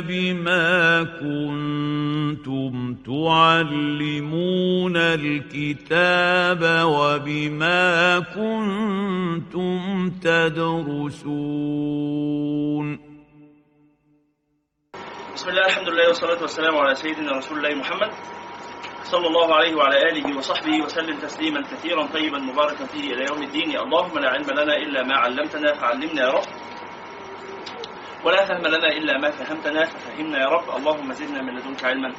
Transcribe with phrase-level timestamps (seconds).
[0.00, 11.54] بما كنتم تعلمون الكتاب وبما كنتم تدرسون
[15.34, 18.10] بسم الله الحمد لله والصلاة والسلام على سيدنا رسول الله محمد.
[19.14, 23.78] صلى الله عليه وعلى آله وصحبه وسلم تسليما كثيرا طيبا مباركا فيه إلى يوم الدين.
[23.78, 26.42] اللهم لا علم لنا إلا ما علمتنا فعلمنا يا رب.
[28.24, 30.76] ولا فهم لنا إلا ما فهمتنا ففهمنا يا رب.
[30.76, 32.10] اللهم زدنا من لدنك علما.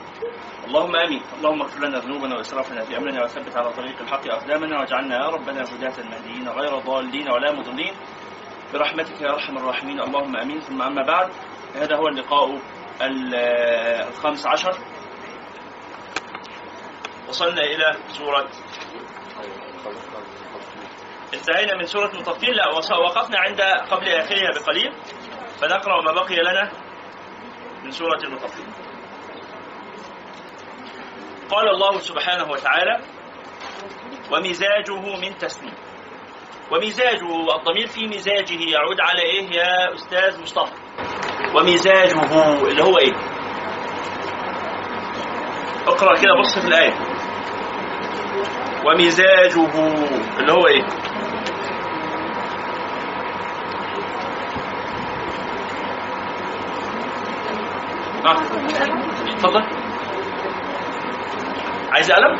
[0.67, 1.21] اللهم آمين.
[1.37, 5.63] اللهم اغفر لنا ذنوبنا وإسرافنا في أمرنا وثبت على طريق الحق أقدامنا واجعلنا يا ربنا
[5.63, 7.93] هداة مهديين غير ضالين ولا مضلين.
[8.73, 9.99] برحمتك يا أرحم الراحمين.
[9.99, 10.59] اللهم آمين.
[10.59, 11.27] ثم أما بعد
[11.75, 12.59] هذا هو اللقاء
[13.01, 14.75] الخامس عشر.
[17.29, 18.49] وصلنا إلى سورة
[21.33, 22.67] انتهينا من سورة المطفين لا
[22.99, 24.91] وقفنا عند قبل آخرها بقليل.
[25.61, 26.71] فنقرأ ما بقي لنا
[27.83, 28.65] من سورة المطفين
[31.49, 32.99] قال الله سبحانه وتعالى
[34.31, 35.73] ومزاجه من تسنيم
[36.71, 40.73] ومزاجه الضمير في مزاجه يعود على إيه؟ يا أستاذ مصطفى.
[41.55, 42.23] ومزاجه
[42.67, 43.13] اللي هو إيه؟
[45.87, 47.14] اقرأ كده بص في الآية.
[48.85, 49.65] ومزاجه
[50.39, 50.83] اللي هو إيه؟
[58.25, 58.31] ها؟
[59.33, 59.63] اتفضل.
[61.91, 62.39] عايز قلم؟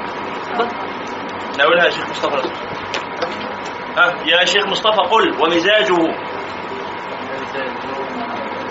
[1.58, 2.50] ناولها يا شيخ مصطفى
[3.98, 5.98] ها؟ يا شيخ مصطفى قل ومزاجه.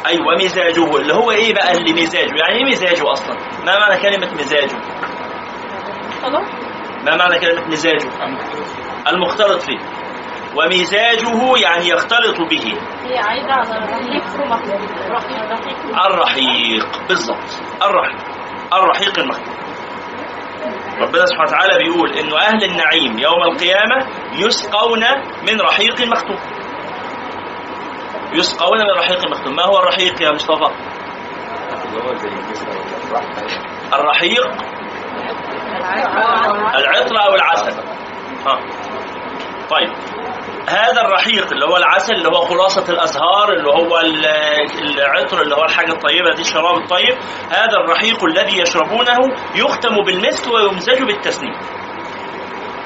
[0.07, 0.97] أي أيوة ومزاجه.
[0.97, 4.77] اللي هو إيه بقى اللي مزاجه؟ يعني إيه مزاجه أصلا؟ ما معنى كلمة مزاجه؟
[7.05, 8.09] ما معنى كلمة مزاجه؟
[9.13, 9.79] المختلط فيه.
[10.57, 12.79] ومزاجه يعني يختلط به.
[16.07, 17.63] الرحيق بالضبط.
[17.83, 18.25] الرحيق.
[18.75, 19.55] الرحيق المختلط
[21.01, 25.01] ربنا سبحانه وتعالى بيقول إنه أهل النعيم يوم القيامة يسقون
[25.49, 26.39] من رحيق مختوم.
[28.33, 29.57] يسقون من رحيق مختوم.
[29.57, 30.69] ما هو الرحيق يا مصطفى؟
[33.95, 34.74] الرحيق
[36.79, 37.73] العطر أو العسل.
[38.47, 38.59] ها.
[39.71, 39.93] طيب.
[40.69, 45.93] هذا الرحيق اللي هو العسل اللي هو خلاصة الأزهار اللي هو العطر اللي هو الحاجة
[45.93, 47.17] الطيبة دي الشراب الطيب
[47.51, 49.19] هذا الرحيق الذي يشربونه
[49.55, 51.55] يختم بالمسك ويمزج بالتسنيم.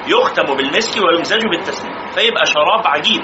[0.06, 1.92] يختم بالمسك ويمزج بالتسنيم.
[2.14, 3.22] فيبقى شراب عجيب.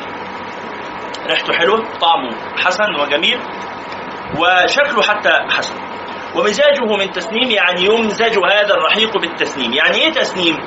[1.27, 2.31] ريحته حلوة طعمه
[2.65, 3.41] حسن وجميل
[4.39, 5.75] وشكله حتى حسن.
[6.37, 9.72] ومزاجه من تسنيم يعني يمزج هذا الرحيق بالتسنيم.
[9.72, 10.59] يعني إيه تسنيم؟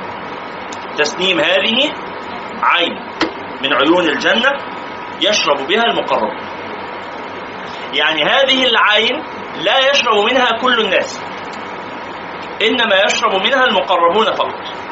[0.98, 1.92] تسنيم هذه
[2.64, 3.00] عين
[3.64, 4.52] من عيون الجنة
[5.22, 6.32] يشرب بها المقرب.
[7.94, 9.24] يعني هذه العين
[9.64, 11.22] لا يشرب منها كل الناس
[12.62, 14.88] إنما يشرب منها المقربون فقط.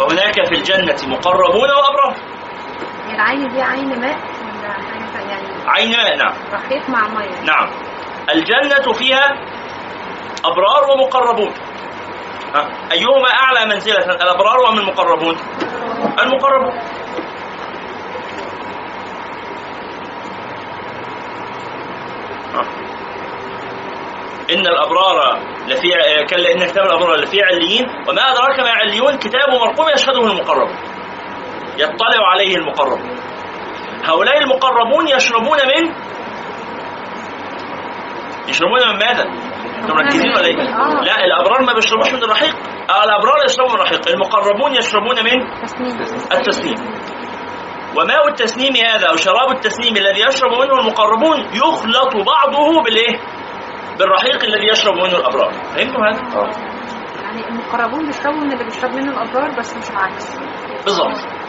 [0.00, 2.29] وهناك في الجنة مقربون وأبرار
[3.20, 4.16] العين دي عين ماء.
[4.16, 6.32] ولا حاجة يعني عين ماء نعم.
[6.52, 7.40] رحيق مع مية.
[7.44, 7.70] نعم.
[8.34, 9.26] الجنة فيها
[10.44, 11.52] أبرار ومقربون.
[12.54, 12.68] ها.
[12.92, 15.36] أيهما أعلى منزلة؟ الأبرار أم المقربون؟
[16.22, 16.78] المقربون.
[22.54, 22.62] ها.
[24.50, 25.88] إن الأبرار لفي
[26.30, 30.68] كلا إن كتاب الأبرار لفي عليين وما أدراك ما عليون كتاب مرقوم يشهده المقرب
[31.78, 32.98] يطلع عليه المقرب
[34.04, 35.94] هؤلاء المقربون يشربون من
[38.48, 39.24] يشربون من ماذا؟
[39.82, 40.54] أنتم مركزين ولا إيه؟
[41.02, 42.54] لا الأبرار ما بيشربوش من الرحيق.
[42.90, 44.08] آه الأبرار يشربوا من الرحيق.
[44.08, 46.00] المقربون يشربون من تسنيم
[46.32, 46.74] التسنيم.
[47.96, 53.20] وماء التسنيم هذا أو شراب التسنيم الذي يشرب منه المقربون يخلط بعضه بالإيه؟
[53.98, 55.52] بالرحيق الذي يشرب منه الأبرار.
[55.52, 56.22] فهمتم هذا؟
[57.22, 60.38] يعني المقربون بيشربوا من اللي بيشرب منه الأبرار بس مش العكس.
[60.84, 61.39] بالضبط.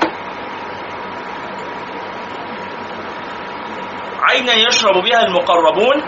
[4.21, 6.01] عينا يشرب بها المقربون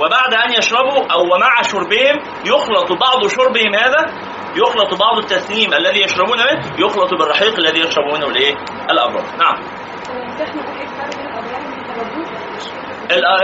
[0.00, 2.16] وبعد أن يشربوا أو ومع شربهم
[2.46, 4.12] يخلط بعض شربهم هذا
[4.56, 8.54] يخلط بعض التسنيم الذي يشربون منه يخلط بالرحيق الذي يشرب منه الايه؟
[8.90, 9.56] الابرار نعم.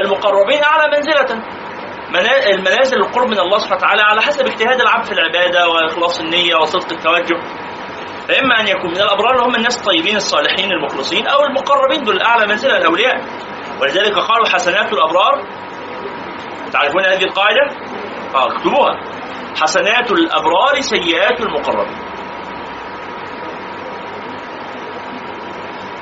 [0.05, 1.43] المقربين أعلى منزلة.
[2.11, 6.56] منا- المنازل القرب من الله سبحانه وتعالى على حسب اجتهاد العبد في العبادة وإخلاص النية
[6.56, 7.37] وصدق التوجه.
[8.29, 12.47] فاما أن يكون من الأبرار اللي هم الناس الطيبين الصالحين المخلصين أو المقربين دول اعلى
[12.47, 13.21] منزله الأولياء.
[13.81, 15.43] ولذلك قالوا حسنات الأبرار.
[16.73, 17.63] تعرفون هذه القاعدة؟
[18.35, 19.01] آه اكتبوها.
[19.61, 21.97] حسنات الأبرار سيئات المقربين.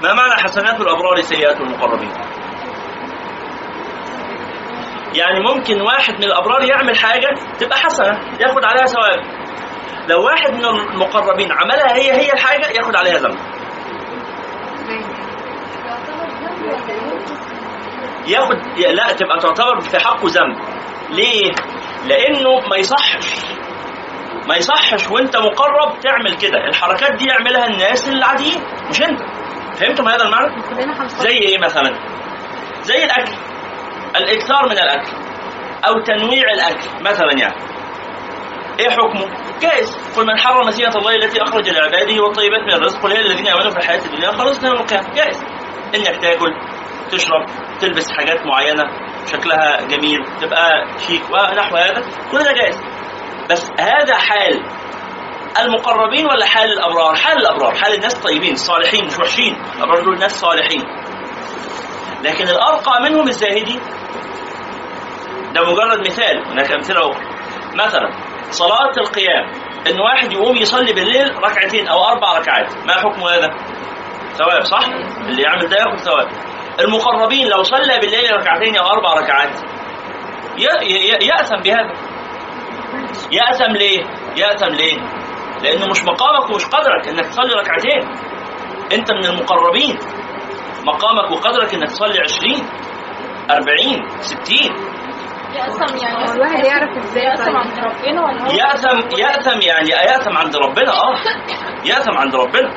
[0.03, 2.11] ما معنى حسنات الأبرار سيئات المقربين؟
[5.15, 7.29] يعني ممكن واحد من الأبرار يعمل حاجة
[7.61, 9.21] تبقى حسنة ياخد عليها ثواب.
[10.09, 13.39] لو واحد من المقربين عملها هي هي الحاجة ياخد عليها ذنب
[18.27, 20.57] ياخد لا تبقى تعتبر في حقه ذنب
[21.11, 21.53] ليه؟
[22.07, 23.27] لأنه ما يصحش
[24.49, 29.21] ما يصحش وانت مقرب تعمل كده الحركات دي يعملها الناس العاديين مش انت
[29.77, 30.63] فهمتم هذا المعنى؟
[31.07, 31.95] زي إيه مثلا؟
[32.83, 33.33] زي الأكل
[34.17, 35.11] الإكثار من الأكل
[35.87, 37.55] أو تنويع الأكل مثلا يعني
[38.79, 43.13] إيه حكمه؟ جائز قل من حرم زينة الله التي أخرج لعباده والطيبات من الرزق قل
[43.13, 45.45] هي الذين يعملون في الحياة الدنيا خلصنا يوم القيامة جائز
[45.95, 46.51] انك تأكل
[47.11, 47.47] تشرب
[47.81, 48.83] تلبس حاجات معينة
[49.33, 52.81] شكلها جميل تبقى شيك ونحو هذا كل ده جائز
[53.51, 54.63] بس هذا حال
[55.61, 60.41] المقربين ولا حال الأبرار؟ حال الأبرار، حال الناس الطيبين الصالحين مش وحشين، الأبرار دول ناس
[60.41, 60.83] صالحين.
[62.25, 63.81] لكن الأرقى منهم الزاهدين.
[65.55, 67.25] ده مجرد مثال، هناك أمثلة أخرى.
[67.75, 68.09] مثلا
[68.51, 69.45] صلاة القيام
[69.91, 73.55] إن واحد يقوم يصلي بالليل ركعتين أو أربع ركعات، ما حكم هذا؟
[74.35, 74.89] ثواب صح؟
[75.29, 76.29] اللي يعمل ده ياخد ثواب.
[76.81, 79.51] المقربين لو صلى بالليل ركعتين أو أربع ركعات
[81.23, 81.93] يأثم بهذا.
[83.33, 84.05] يأثم ليه؟
[84.37, 84.97] يأثم ليه؟
[85.63, 88.01] لأنه مش مقامك ومش قدرك إنك تصلي ركعتين.
[88.93, 89.99] أنت من المقربين.
[90.85, 92.69] مقامك وقدرك إنك تصلي 20
[93.51, 94.96] 40 60
[95.59, 96.29] يأثم يعني.
[96.29, 97.57] هو الواحد يعرف إزاي يأثم طيب.
[97.57, 101.17] عند ربنا ولا هو يأثم يأثم؟ يعني يأثم عند ربنا آه.
[101.85, 102.71] يأثم عند ربنا.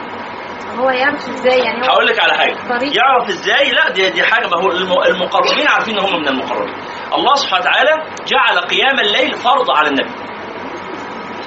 [0.79, 2.55] هو يعرف إزاي يعني؟ هو هقول لك على حاجة.
[2.95, 6.73] يعرف إزاي؟ لا دي دي حاجة ما هو الم- المقربين عارفين إن هم من المقربين.
[7.13, 10.09] الله سبحانه وتعالى جعل قيام الليل فرض على النبي.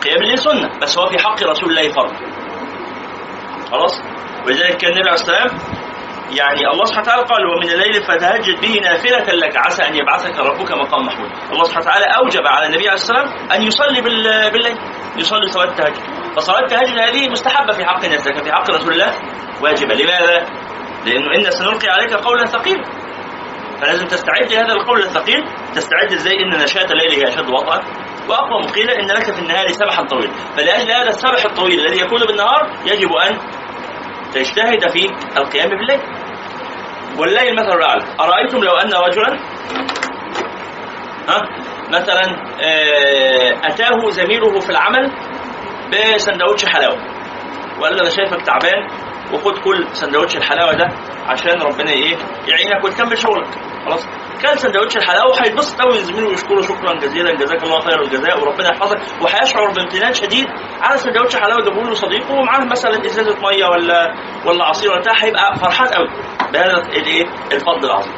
[0.04, 2.12] قيام الليل سنة بس هو في حق رسول الله فرض.
[3.70, 4.02] خلاص؟
[4.46, 5.58] ولذلك كان النبي عليه الصلاه والسلام
[6.38, 10.72] يعني الله سبحانه وتعالى قال ومن الليل فتهجد به نافلة لك عسى أن يبعثك ربك
[10.72, 11.30] مقام محمود.
[11.52, 14.76] الله سبحانه وتعالى أوجب على النبي عليه والسلام أن يصلي بال- بالليل
[15.16, 16.02] يصلي صلاة التهجد.
[16.36, 19.14] فصلاة التهجد هذه مستحبة في حق الناس لكن في حق رسول الله
[19.62, 20.46] واجبة لماذا؟
[21.06, 22.84] لأنه إن سنلقي عليك قولا ثقيلا.
[23.80, 25.44] فلازم تستعد لهذا القول الثقيل.
[25.74, 27.80] تستعد إزاي؟ إن نشاة الليل هي أشد وطئا
[28.28, 30.32] وأقوى مقيلا إن لك في النهار سبحا طويلا.
[30.56, 33.38] فلأجل هذا السبح الطويل الذي يكون بالنهار يجب أن
[34.34, 36.00] تجتهد في القيام بالليل.
[37.18, 39.38] والليل مثل الاعلى أرأيتم لو أن رجلا؟
[41.28, 41.42] ها؟
[41.88, 42.22] مثلا
[42.60, 45.10] آه، أتاه زميله في العمل
[45.92, 46.98] بسندوتش حلاوة.
[47.80, 48.88] وقال له أنا شايفك تعبان.
[49.32, 50.88] وخد كل سندوتش الحلاوة ده
[51.26, 52.16] عشان ربنا إيه؟
[52.48, 53.48] يعينك وتكمل شغلك.
[53.86, 54.06] خلاص؟
[54.42, 55.98] كان سندوتش الحلاوة هيتبسط قوي.
[55.98, 57.32] زميله ويشكره شكرا جزيلا.
[57.34, 58.40] جزاك الله خير الجزاء.
[58.40, 60.46] وربنا يحفظك وهيشعر بامتنان شديد
[60.82, 64.14] على سندوتش حلاوة جابه له صديقه ومعاه مثلا إزازة مية ولا
[64.46, 66.08] ولا عصير ولا بتاع هيبقى فرحان قوي
[66.52, 68.12] بهذا الإيه؟ الفضل العظيم.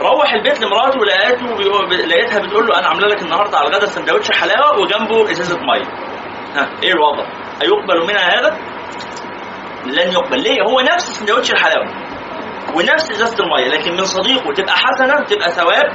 [0.00, 4.30] روح البيت لمراته لقيته بيقول- لقيتها بتقول له أنا عاملة لك النهارده على الغدا سندوتش
[4.32, 5.84] حلاوة وجنبه إزازة مية.
[6.56, 7.24] ها إيه الوضع؟
[7.62, 8.56] هيقبل منها هذا؟
[9.86, 10.40] لن يقبل.
[10.42, 11.86] ليه؟ هو نفس سندوتش الحلاوه
[12.74, 15.92] ونفس ازازه الميه لكن من صديقه تبقى حسنة تبقى ثواب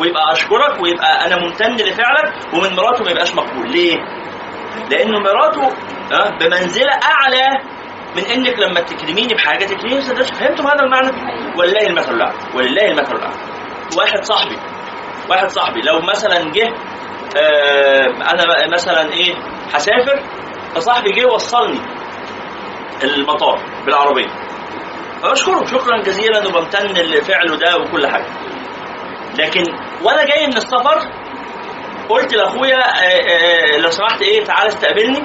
[0.00, 3.70] ويبقى أشكرك ويبقى أنا ممتن لفعلك ومن مراته ما يبقاش مقبول.
[3.72, 3.96] ليه؟
[4.90, 5.62] لأنه مراته
[6.12, 7.48] آه، بمنزلة أعلى
[8.16, 9.98] من إنك لما تكرميني بحاجة تكرميني.
[9.98, 11.10] بسندوتش فهمتم هذا المعنى؟
[11.56, 12.34] ولله المثل الأعلى.
[12.54, 13.36] ولله المثل الأعلى.
[13.98, 14.56] واحد صاحبي
[15.30, 16.68] واحد صاحبي لو مثلا جه
[17.36, 19.34] آه، أنا مثلا إيه
[19.74, 20.20] هسافر
[20.74, 21.80] فصاحبي جه وصلني
[23.04, 24.28] المطار بالعربية.
[25.22, 28.26] فبشكره شكرا جزيلا وبمتن لفعله ده وكل حاجة.
[29.38, 29.62] لكن
[30.02, 31.00] وأنا جاي من السفر
[32.08, 35.22] قلت لأخويا آه، آه، لو سمحت إيه تعالى استقبلني.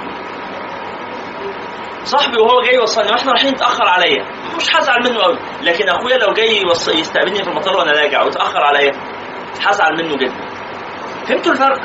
[2.04, 4.26] صاحبي وهو جاي يوصلني وإحنا رايحين اتاخر عليا.
[4.58, 6.64] مش هزعل منه قوي لكن أخويا لو جاي
[7.00, 8.92] يستقبلني في المطار وأنا راجع واتاخر عليا
[9.66, 10.46] هزعل منه جدا.
[11.28, 11.82] فهمتوا الفرق؟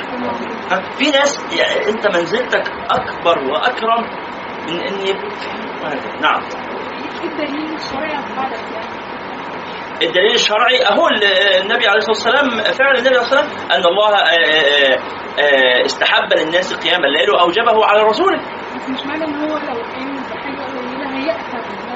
[0.99, 4.03] في ناس يعني أنت منزلتك أكبر وأكرم
[4.69, 5.29] من إن يبقى
[6.23, 6.43] نعم.
[10.03, 11.25] الدليل الشرعي أهو ال-
[11.63, 14.99] النبي عليه الصلاة والسلام فعل النبي عليه الصلاة والسلام أن الله آه، آه،
[15.41, 18.37] آه، استحب للناس قيام الليل وأوجبه على رسوله.
[18.77, 19.83] بس مش معنى ان هو لو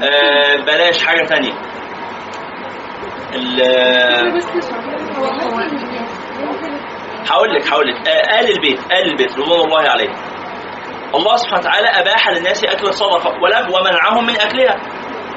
[0.03, 1.55] آه، بلاش حاجة هو
[7.31, 8.09] هقول لك هقول لك.
[8.09, 10.09] آل البيت آل البيت رضوان الله عليه
[11.15, 14.77] الله سبحانه وتعالى أباح للناس أكل الصدقة ولا ومنعهم من أكلها.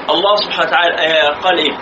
[0.10, 1.74] الله سبحانه وتعالى آه، قال إيه؟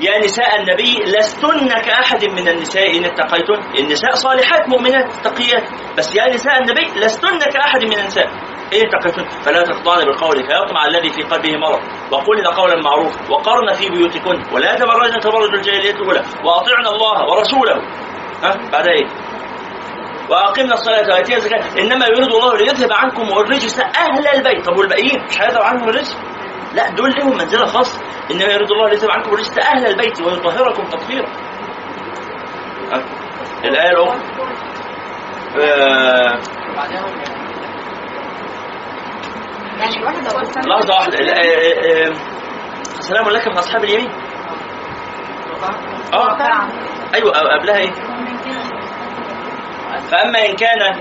[0.00, 3.60] يا نساء النبي لستن كأحد من النساء إن اتقيتن.
[3.78, 5.64] النساء صالحات مؤمنات تقيات.
[5.98, 8.26] بس يا نساء النبي لستن كأحد من النساء
[8.74, 9.28] إن اتقيتن.
[9.44, 11.80] فلا تخضعن بالقول فيطمع الذي في قلبه مرض.
[12.12, 14.54] وقلن قولا معروفا وقرن في بيوتكن.
[14.54, 16.22] ولا تبرجن تبرج الجاهلية الأولى.
[16.44, 17.76] وأطعن الله ورسوله.
[18.42, 19.06] ها؟ بعد إيه؟
[20.30, 21.62] وأقمنا الصلاة وآتينا الزكاة.
[21.80, 24.66] إنما يريد الله ليذهب عنكم الرجس أهل البيت.
[24.66, 26.16] طب والباقيين مش هيذهب عنهم الرجس؟
[26.74, 28.00] لا دول لهم منزلة خاصة.
[28.30, 31.26] إنما يريد الله ليذهب عنكم الرجس أهل البيت ويطهركم تطهيرا؟
[33.64, 34.18] الآية الأخرى.
[35.60, 36.38] آه،
[36.76, 37.00] واحدة.
[41.18, 42.12] ال- آه، آه،
[43.00, 44.10] سلام لك من أصحاب اليمين.
[46.14, 46.36] آه.
[47.14, 47.92] أيوه قبلها إيه؟
[50.10, 50.96] فأما إن كان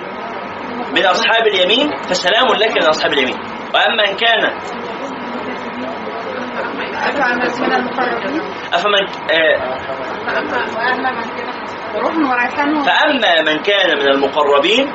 [0.95, 3.38] من أصحاب اليمين فسلام لك من أصحاب اليمين.
[3.74, 4.41] وأما إن كان
[6.95, 8.41] أفعل من المقربين
[8.74, 9.55] افمن آه،
[12.88, 14.91] وأما من كان من المقربين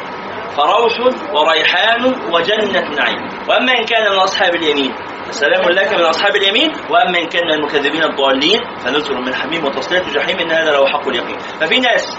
[0.57, 0.93] فروح
[1.35, 3.29] وريحان وجنة نعيم.
[3.49, 4.95] وأما إن كان من أصحاب اليمين
[5.29, 6.73] فسلام لك من أصحاب اليمين.
[6.91, 11.09] وأما إن كان من المكذبين الضالين فنزل من حميم وتصليه جحيم إن هذا لو حق
[11.09, 11.38] اليقين.
[11.38, 12.17] ففي ناس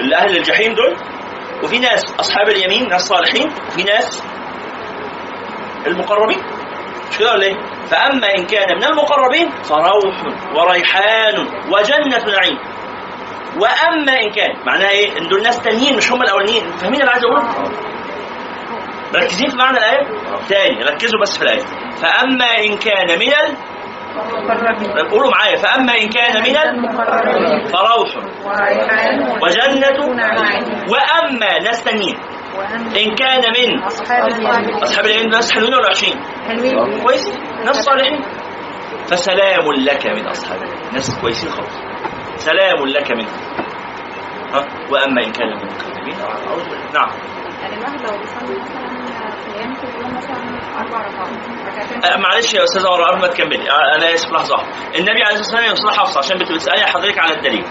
[0.00, 0.96] اللي أهل الجحيم دول
[1.64, 4.22] وفي ناس أصحاب اليمين ناس صالحين وفي ناس
[5.86, 6.38] المقربين
[7.10, 7.54] مش كده ولا إيه؟
[7.90, 10.14] فأما إن كان من المقربين فروح
[10.54, 11.38] وريحان
[11.72, 12.58] وجنة نعيم
[13.60, 17.24] وأما إن كان معناها إيه؟ إن دول ناس تانيين مش هم الأولانيين فاهمين اللي عايز
[17.24, 17.48] اقوله؟
[19.14, 20.06] مركزين في معنى الآية؟
[20.48, 21.62] تاني ركزوا بس في الآية
[22.02, 23.32] فأما إن كان من
[25.10, 26.54] قولوا معايا فأما إن كان من
[27.66, 28.10] فروح
[28.44, 32.18] وريحان وجنة نعيم وأما ناس تانيين
[32.58, 34.24] وأما إن كان من أصحاب
[35.06, 35.28] اليمين.
[35.30, 37.38] ناس حلوين ولا وحشين؟ حلوين كويس.
[37.64, 38.20] ناس صالحين
[39.10, 40.92] فسلام لك من أصحاب اليمين.
[40.92, 41.76] ناس كويسين خالص.
[42.36, 43.38] سلام لك منهم
[44.54, 46.14] ها؟ وأما إن كان من المكذبين
[46.94, 47.10] نعم.
[47.62, 48.97] يعني الواحد لو بيصلي مثلا
[52.04, 54.56] أه، معلش يا أستاذة ورا قبل ما تكملي أنا آسف لحظة.
[54.98, 57.64] النبي عليه الصلاة والسلام يصلح حفصة عشان بت- بتسألي حضرتك على الدليل.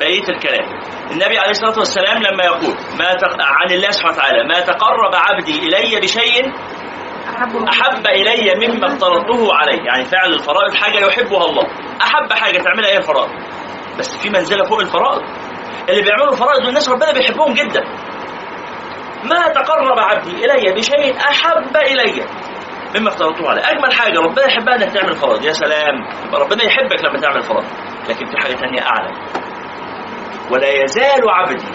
[0.00, 0.80] بقية الكلام.
[1.10, 3.36] النبي عليه الصلاة والسلام لما يقول ما تق...
[3.40, 6.52] عن الله سبحانه وتعالى ما تقرب عبدي إلي بشيء
[7.68, 9.82] أحب إلي مما افترضته عليه.
[9.82, 11.66] يعني فعل الفرائض حاجة يحبها الله.
[12.02, 13.30] أحب حاجة تعملها هي الفرائض.
[13.98, 15.22] بس في منزلة فوق الفرائض.
[15.88, 17.82] اللي بيعملوا الفرائض دول الناس ربنا بيحبهم جدا.
[19.28, 22.26] ما تقرب عبدي إلي بشيء أحب إلي.
[22.98, 23.62] مما افترضته عليه.
[23.62, 25.94] أجمل حاجة ربنا يحبها إنك تعمل فرائض يا سلام.
[26.34, 27.66] ربنا يحبك لما تعمل فرائض
[28.08, 29.10] لكن في حاجة ثانية أعلى.
[30.50, 31.68] ولا يزال عبدي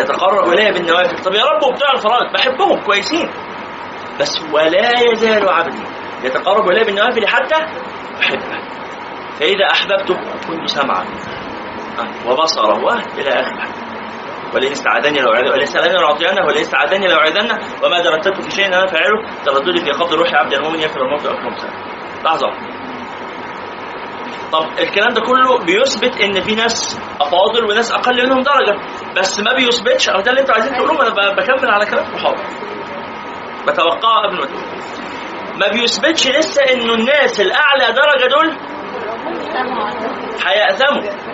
[0.00, 1.16] يتقرب إلي بالنوافل.
[1.24, 3.30] طب يا رب وبتوع الفرائض بحبهم كويسين.
[4.20, 5.82] بس ولا يزال عبدي
[6.24, 7.54] يتقرب إلي بالنوافل حتى
[8.20, 8.64] احبه
[9.40, 10.14] فإذا احببته
[10.48, 11.04] كنت سمعا.
[11.98, 13.83] آه، وبصره والى آخره.
[14.54, 19.18] ولئن استعاذني لو ولئن استعاذني لأعطينه ولئن استعاذني لأعيذنه وما ترددت في شيء أنا فاعله.
[19.46, 21.32] ترددي في قبض روح عبد المؤمن يكفر الموت سنه
[22.24, 22.46] لحظة.
[22.46, 22.74] واحدة.
[24.52, 28.78] طب الكلام ده كله بيثبت إن في ناس أفاضل وناس أقل منهم درجة.
[29.16, 30.08] بس ما بيثبتش.
[30.08, 31.02] أو ده اللي أنتوا عايزين تقولوه.
[31.02, 32.42] أنا بكمل على كلامكم حاضر
[33.66, 34.46] بتوقعه قبل ما
[35.60, 38.56] ما بيثبتش لسه إنه الناس الأعلى درجة دول
[40.46, 41.33] هيأثموا.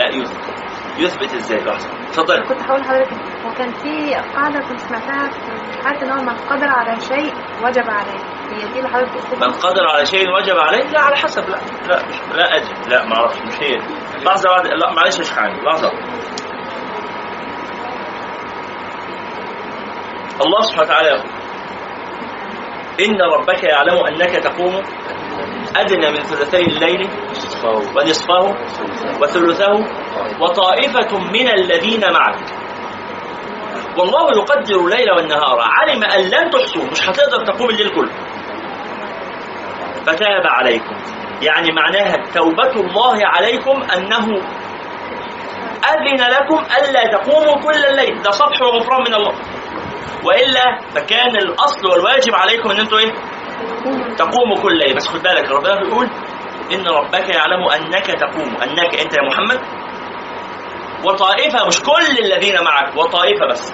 [0.00, 0.54] لا يثبت
[0.98, 1.88] يثبت إزاي؟ لحظة.
[2.08, 3.12] اتفضل كنت هقول لحضرتك
[3.46, 7.32] هو كان في قاعدة كنت سمعتها في ان هو من قدر على شيء
[7.64, 8.20] وجب عليه.
[8.52, 11.48] هي دي اللي حضرتك من قدر على شيء وجب عليه؟ لا على حسب.
[11.48, 11.56] لا
[11.88, 12.02] لا
[12.36, 12.74] لا أدري.
[12.90, 13.36] لا ما أعرفش.
[13.38, 13.76] مش هي.
[14.24, 15.90] لحظة واحدة لا معلش يا شيخ علي لحظة.
[20.44, 21.30] الله سبحانه وتعالى يقول
[23.00, 24.82] إن ربك يعلم أنك تقوم
[25.76, 27.08] أدنى من ثلثي الليل
[27.96, 28.56] ونصفه
[29.20, 29.72] وثلثه
[30.40, 32.40] وطائفة من الذين معك
[33.98, 35.58] والله يقدر الليل والنهار.
[35.60, 38.10] علم أن لن تحصوه مش هتقدر تقوم الليل كله.
[40.06, 40.94] فتاب عليكم.
[41.42, 44.26] يعني معناها توبة الله عليكم أنه
[45.90, 48.22] أذن لكم ألا تقوموا كل الليل.
[48.22, 49.34] ده صفح وغفران من الله.
[50.24, 53.12] وإلا فكان الأصل والواجب عليكم أن أنتوا إيه؟
[54.16, 56.10] تقوموا كل ليل بس خد بالك ربنا بيقول
[56.72, 58.56] إن ربك يعلم أنك تقوم.
[58.62, 59.60] أنك أنت يا محمد.
[61.04, 63.72] وطائفة مش كل الذين معك وطائفة بس.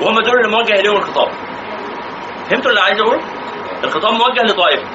[0.00, 1.28] وهم دول اللي موجه إليهم الخطاب.
[2.50, 3.20] فهمتوا اللي عايز أقوله؟
[3.84, 4.86] الخطاب موجه لطائفة.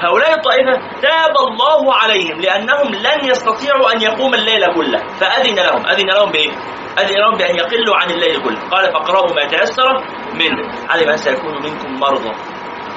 [0.00, 0.72] هؤلاء الطائفة
[1.02, 4.98] تاب الله عليهم لأنهم لن يستطيعوا أن يقوم الليل كله.
[5.20, 5.86] فأذن لهم.
[5.86, 6.50] أذن لهم بإيه؟
[6.98, 8.68] أذن لهم بأن يقلوا عن الليل كله.
[8.70, 10.68] قال فاقرأوا ما تيسر منه.
[10.90, 12.32] علم أن سيكون منكم مرضى.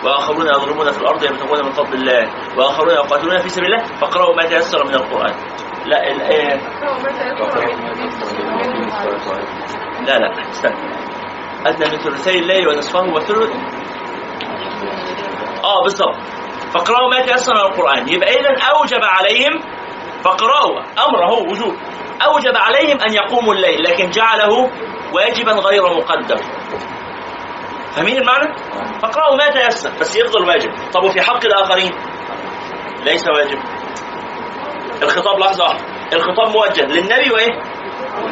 [0.03, 2.23] وآخرون يضربون في الأرض يبتغون من فضل الله.
[2.57, 3.83] وآخرون يقاتلون في سبيل الله.
[3.83, 5.33] فاقرأوا ما تيسر من القرآن.
[5.85, 6.55] لا الايه
[10.07, 10.75] لا لا استنى.
[11.65, 13.51] أدنى من ثلثي الليل ونصفه وثلث.
[15.63, 16.15] آه بالضبط.
[16.73, 18.13] فاقرأوا ما تيسر من القرآن.
[18.13, 19.59] يبقى إذا أوجب عليهم
[20.23, 20.79] فاقرأوا.
[20.79, 21.75] أمر وجوب.
[22.25, 24.69] أوجب عليهم أن يقوموا الليل لكن جعله
[25.13, 26.37] واجبا غير مقدر.
[27.95, 28.53] فاهمين المعنى؟
[29.01, 31.91] فاقرأوا ما تيسر بس يفضل واجب طب وفي حق الآخرين
[33.05, 33.59] ليس واجب
[35.03, 37.61] الخطاب لحظة واحدة الخطاب موجه للنبي وإيه؟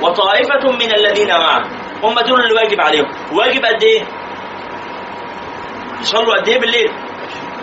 [0.02, 1.62] وطائفة من الذين معه
[2.04, 4.04] هم دول اللي واجب عليهم واجب قد إيه؟
[6.02, 6.92] يصلوا قد إيه بالليل؟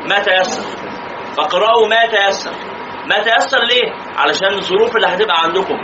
[0.08, 0.62] ما تيسر
[1.36, 2.50] فاقرأوا ما تيسر
[3.06, 5.74] ما تيسر ليه؟ علشان الظروف اللي هتبقى عندكم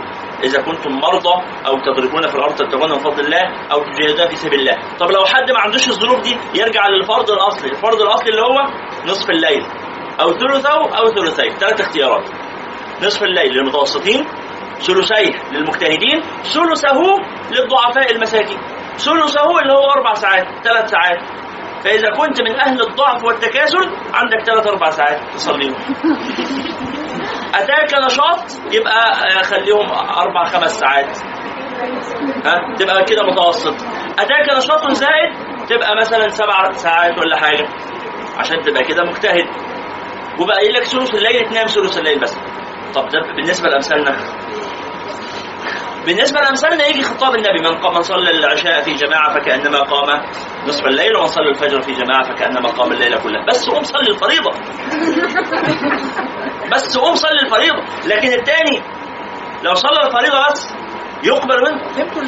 [0.43, 1.35] إذا كنتم مرضى
[1.67, 4.77] أو تضربون في الأرض تبتغون من فضل الله أو تجاهدون في سبيل الله.
[4.99, 7.69] طب لو حد ما عندوش الظروف دي يرجع للفرض الأصلي.
[7.69, 8.57] الفرض الأصلي اللي هو
[9.05, 9.63] نصف الليل
[10.21, 12.23] أو ثلثه أو ثلثيه ثلاث اختيارات.
[13.03, 14.27] نصف الليل للمتوسطين
[14.79, 17.01] ثلثيه للمجتهدين ثلثه
[17.51, 18.59] للضعفاء المساكين.
[18.97, 21.19] ثلثه اللي هو أربع ساعات ثلاث ساعات.
[21.83, 25.75] فإذا كنت من أهل الضعف والتكاسل عندك ثلاث أربع ساعات تصليهم.
[27.55, 31.17] أتاك نشاط يبقى آه، خليهم أربع خمس ساعات.
[32.45, 33.75] ها؟ تبقى كده متوسط.
[34.19, 35.31] أتاك نشاط زائد
[35.69, 37.67] تبقى مثلا سبع ساعات ولا حاجة.
[38.37, 39.45] عشان تبقى كده مجتهد.
[40.39, 42.37] وبقى لك ثلث الليل تنام ثلث الليل بس.
[42.95, 44.40] طب ده بالنسبة لأمثالنا.
[46.05, 50.21] بالنسبة لأمثالنا يجي خطاب النبي من قام من صلى العشاء في جماعة فكأنما قام
[50.67, 53.45] نصف الليل ومن صلى الفجر في جماعة فكأنما قام الليل كله.
[53.47, 54.51] بس قوم صلي الفريضة.
[56.73, 57.83] بس قوم صلي الفريضة.
[58.05, 58.81] لكن التاني
[59.63, 60.73] لو صلى الفريضة بس
[61.23, 61.87] يقبل منه.
[61.87, 62.21] فهمتوا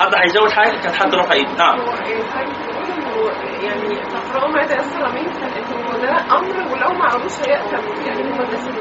[0.00, 1.52] حد هيزود حاجة؟ كان حد رفع إيده.
[1.52, 1.80] نعم.
[1.80, 3.30] هو إنه
[3.62, 8.68] يعني تقرأوا ما تيسر منه إنه ده أمر ولو ما عملوش هيأثم يعني هم الناس
[8.68, 8.80] اللي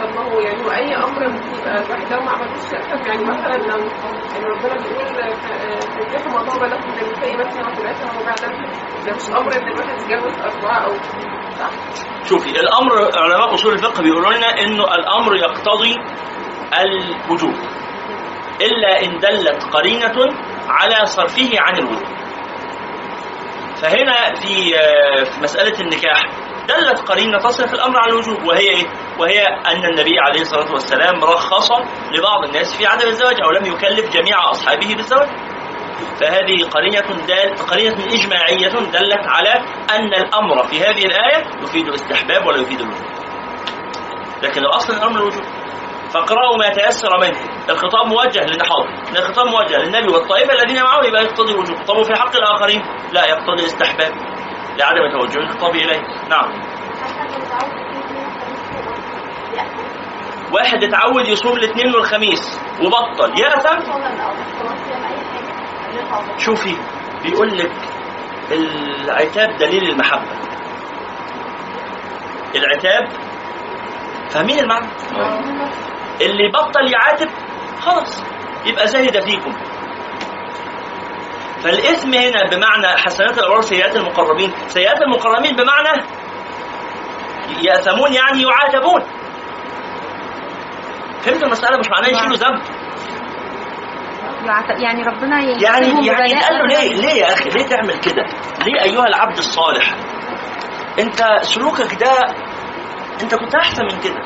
[0.00, 2.72] هو يعني هو أي أمر يبقى الواحد لو ما عملوش
[3.06, 3.78] يعني مثلا لو
[4.36, 5.06] ان ربنا بيقول
[5.98, 8.34] تنكحوا ما طاب لكم من النساء مثنى وثلاثة ورباع
[9.06, 10.92] ده مش أمر إن الواحد يتجوز أربعة أو
[11.58, 11.70] صح؟
[12.28, 15.96] شوفي الأمر علماء أصول الفقه بيقولوا لنا إنه الأمر يقتضي
[16.80, 17.54] الوجوب
[18.60, 20.34] إلا إن دلت قرينة
[20.68, 22.06] على صرفه عن الوجوب
[23.82, 26.22] فهنا في آه، في مسألة النكاح
[26.68, 28.84] دلت قرينة تصرف الأمر عن الوجوب وهي إيه؟
[29.18, 31.70] وهي أن النبي عليه الصلاة والسلام رخص
[32.12, 35.28] لبعض الناس في عدم الزواج أو لم يكلف جميع أصحابه بالزواج.
[36.20, 39.52] فهذه قرينة دال قرينة إجماعية دلت على
[39.96, 43.06] أن الأمر في هذه الآية يفيد الاستحباب ولا يفيد الوجوب.
[44.42, 45.42] لكن الأصل الأمر الوجوب.
[46.14, 47.38] فاقرأوا ما تيسر منه
[47.70, 52.36] الخطاب موجه للنحاضر الخطاب موجه للنبي والطائفة الذين معه يبقى يقتضي الوجوب طب وفي حق
[52.36, 54.12] الآخرين لا يقتضي الاستحباب
[54.78, 55.38] لعدم توجه.
[55.38, 56.00] الخطاب إليه.
[56.30, 56.52] نعم.
[60.52, 63.40] واحد اتعود يصوم الاثنين والخميس وبطل.
[63.40, 63.78] يأثم؟
[66.38, 66.76] شوفي
[67.22, 67.72] بيقول لك
[68.52, 70.32] العتاب دليل المحبة.
[72.54, 73.08] العتاب
[74.30, 74.86] فاهمين المعنى؟
[76.20, 77.28] اللي بطل يعاتب
[77.80, 78.24] خلاص
[78.66, 79.52] يبقى زهد فيكم.
[81.64, 84.52] فالإثم هنا بمعنى حسنات الأبرار سيئات المقربين.
[84.66, 86.02] سيئات المقربين بمعنى
[87.62, 89.00] يأثمون يعني يعاتبون.
[91.22, 92.62] فهمت المسألة؟ مش معناه يشيلوا ذنب.
[94.82, 96.94] يعني ربنا يعني يعني قال له ليه.
[96.94, 98.24] ليه يا أخي؟ ليه تعمل كده؟
[98.66, 99.94] ليه أيها العبد الصالح؟
[100.98, 102.26] أنت سلوكك ده
[103.22, 104.22] أنت كنت أحسن من كده.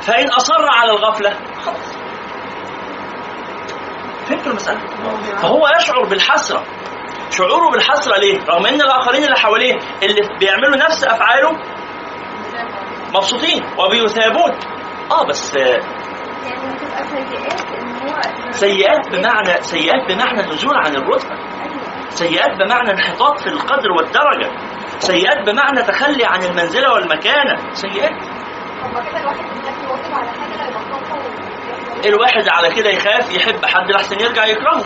[0.00, 1.30] فإن أصر على الغفلة
[1.64, 1.97] خلاص.
[4.28, 4.80] فهمتوا المساله؟
[5.36, 6.62] فهو يشعر بالحسرة.
[7.30, 11.50] شعوره بالحسرة ليه؟ رغم إن الآخرين اللي حواليه اللي بيعملوا نفس أفعاله
[13.14, 14.50] مبسوطين وبيثابون.
[15.10, 15.78] آه بس يعني
[16.74, 17.04] بتبقى
[18.50, 21.34] سيئات هو بمعنى سيئات بمعنى النزول عن الرتبة.
[22.08, 24.50] سيئات بمعنى انحطاط في القدر والدرجة.
[24.98, 27.72] سيئات بمعنى تخلي عن المنزلة والمكانة.
[27.72, 28.10] سيئات.
[28.82, 29.38] طب كده الواحد
[30.14, 30.87] على يبطلها
[32.06, 34.84] الواحد على كده يخاف يحب حد لحسن يرجع يكرهه.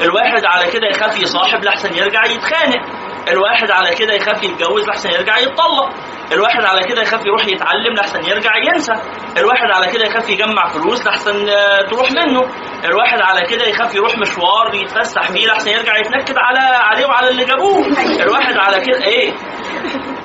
[0.00, 2.82] الواحد على كده يخاف يصاحب لحسن يرجع يتخانق.
[3.28, 5.90] الواحد على كده يخاف يتجوز لحسن يرجع يتطلق.
[6.32, 8.92] الواحد على كده يخاف يروح يتعلم لحسن يرجع ينسى.
[9.38, 12.40] الواحد على كده يخاف يجمع فلوس لحسن آه، تروح منه.
[12.84, 17.44] الواحد على كده يخاف يروح مشوار يتفسح فيه لحسن يرجع يتنكد على عليه وعلى اللي
[17.44, 17.86] جابوه.
[18.22, 19.32] الواحد على كده إيه؟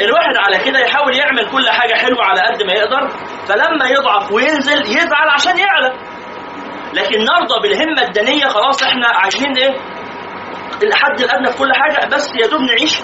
[0.02, 3.08] الواحد على كده يحاول يعمل كل حاجة حلوة على قد ما يقدر.
[3.48, 5.94] فلما يضعف وينزل يزعل عشان يعلى
[6.94, 9.76] لكن نرضى بالهمة الدنية خلاص إحنا عايشين إيه؟
[10.84, 13.00] الحد الأدنى في كل حاجة بس يا دوب نعيش.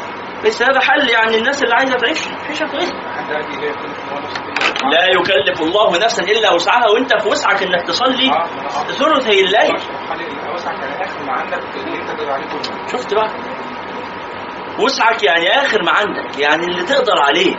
[0.46, 2.94] بس هذا حل يعني الناس اللي عايزة تعيش عيشة كويسة.
[4.92, 8.32] لا يكلف الله نفسا إلا وسعها وأنت في وسعك إنك تصلي
[8.88, 9.80] ثلثي الليل.
[12.92, 13.30] شفت بقى؟
[14.80, 17.56] وسعك يعني آخر ما عندك يعني اللي تقدر عليه.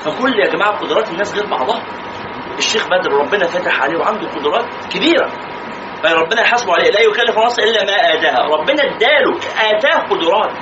[0.00, 1.82] فكل يا جماعة قدرات الناس غير بعضها.
[2.58, 5.28] الشيخ بدر ربنا فتح عليه وعنده قدرات كبيرة.
[6.02, 6.90] فربنا يحاسبه عليه.
[6.90, 8.42] لا يكلف نفسا إلا ما آتاها.
[8.56, 10.52] ربنا اداله آتاه قدرات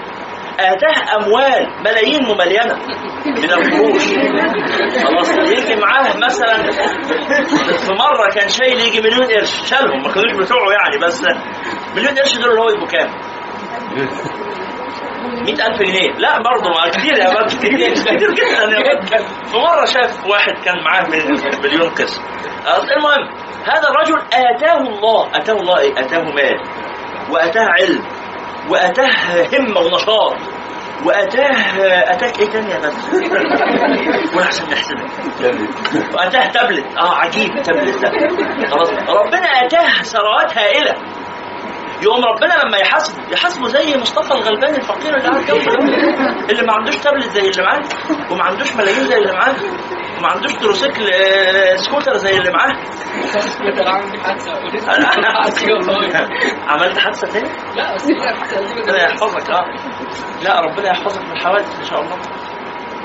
[0.60, 2.74] اتاه أموال ملايين مملينة
[3.26, 4.02] من الفروش
[5.04, 6.56] خلاص يجي معاه مثلا
[7.78, 11.22] في مرة كان شايل يجي مليون قرش شالهم ما كانوش بتوعه يعني بس
[11.96, 13.08] مليون قرش دول اللي هو يبقوا كام؟
[15.46, 16.10] 100000 جنيه.
[16.18, 18.98] لا برضه ما كتير يا بابا كتير كتير جدا يا
[19.46, 22.20] في مرة شاف واحد كان معاه مل- مليون قسط
[22.96, 23.28] المهم
[23.64, 25.28] هذا الرجل آتاه الله.
[25.36, 26.60] آتاه الله إيه؟ آتاه مال.
[27.30, 28.02] وآتاه علم.
[28.70, 29.08] وأتاه
[29.58, 30.36] همة ونشاط.
[31.04, 31.50] واتاه
[32.12, 32.94] أتاك إيه تاني يا بس
[34.34, 35.06] قول عشان نحسبها
[36.14, 36.86] وأتاه تابلت.
[36.98, 38.10] آه عجيب تابلت ده.
[38.70, 38.90] خلاص.
[38.90, 40.94] ربنا أتاه ثروات هائلة.
[42.02, 43.22] يقوم ربنا لما يحاسبه.
[43.32, 45.74] يحاسبه زي مصطفى الغلبان الفقير اللي قاعد جنبه
[46.50, 47.82] اللي ما عندوش تابلت زي اللي معاه
[48.30, 49.54] وما عندوش ملايين زي اللي معاه
[50.18, 52.76] وما عندوش تروسيكل آه، سكوتر زي اللي معاه.
[56.68, 58.06] عملت حادثة تاني؟ لا بس
[58.78, 59.64] ربنا يحفظك آه.
[60.42, 62.16] لا ربنا يحفظك من الحوادث إن شاء الله.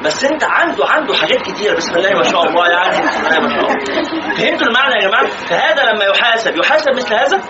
[0.04, 3.50] بس أنت عنده عنده حاجات كتيرة بسم الله ما شاء الله يعني بسم الله ما
[3.50, 4.36] شاء الله.
[4.38, 7.42] فهمتوا المعنى يا جماعة؟ فهذا لما يحاسب يحاسب مثل هذا؟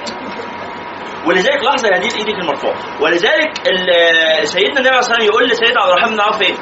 [1.28, 2.74] ولذلك لحظة يا هدير إيدك المرفوع.
[3.02, 3.52] ولذلك
[4.44, 6.54] سيدنا النبي عليه الصلاه والسلام يقول لسيدنا عبد الرحمن بن عوف إيه؟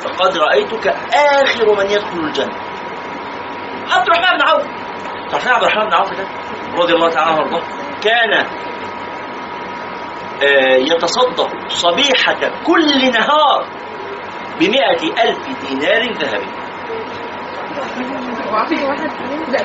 [0.00, 2.54] فقد رأيتك آخر من يدخل الجنة.
[3.90, 4.62] عبد الرحمن بن عوف.
[5.30, 6.24] تعرفين عبد الرحمن بن عوف ده؟
[6.74, 7.62] رضي الله تعالى عنه وارضاه.
[8.04, 8.46] كان
[10.42, 12.36] آه، يتصدق صبيحة
[12.66, 13.66] كل نهار
[14.60, 15.38] بمئة ألف
[15.68, 16.46] دينار ذهبي.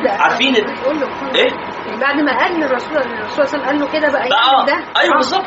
[0.21, 4.11] عارفين ال- إيه؟ بعد ما قال للرسول الرسول صلى الله عليه وسلم قال له كده
[4.11, 5.17] بقى بقى يعمل ده أيوه آه.
[5.17, 5.45] بالظبط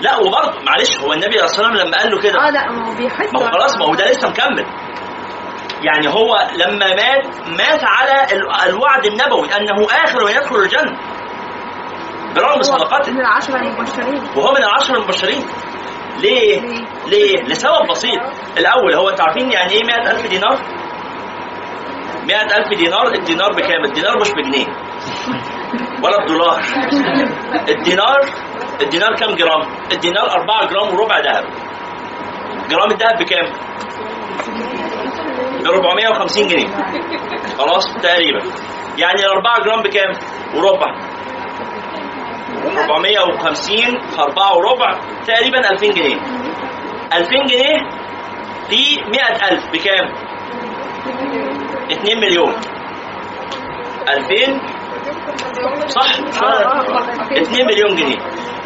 [0.00, 2.70] لا وبرضه معلش هو النبي صلى الله عليه وسلم لما قال له كده آه لا
[2.72, 4.66] ما هو بيحس ما هو خلاص ما هو ده لسه مكمل
[5.82, 10.98] يعني هو لما مات مات على ال- الوعد النبوي أنه آخر من يدخل الجنة
[12.36, 15.44] برغم صدقته من العشرة المبشرين وهو من العشر المبشرين
[16.18, 18.20] ليه؟ ليه؟ ليه؟ لسبب بسيط
[18.58, 20.58] الأول هو أنتوا عارفين يعني إيه 100000 دينار؟
[22.26, 24.66] 100000 دينار الدينار بكام؟ الدينار مش بجنيه
[26.02, 26.60] ولا بدولار
[27.68, 28.20] الدينار
[28.82, 29.62] الدينار كام جرام؟
[29.92, 31.44] الدينار 4 جرام وربع ذهب
[32.70, 33.46] جرام الذهب بكام؟
[35.62, 36.68] ب 450 جنيه
[37.58, 38.40] خلاص تقريبا
[38.98, 40.12] يعني ال 4 جرام بكام؟
[40.54, 40.94] وربع
[42.78, 43.76] 450
[44.10, 46.16] في 4 وربع تقريبا 2000 جنيه
[47.12, 47.88] 2000 جنيه
[48.70, 50.12] في 100000 بكام؟
[51.90, 52.54] 2 مليون
[54.08, 54.60] 2000
[55.86, 56.82] صح؟ مش أنا؟
[57.42, 58.16] 2 مليون جنيه.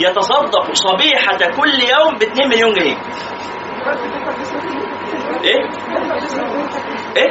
[0.00, 2.96] يتصدق صبيحة كل يوم ب 2 مليون جنيه.
[5.44, 5.60] إيه؟
[7.16, 7.30] إيه؟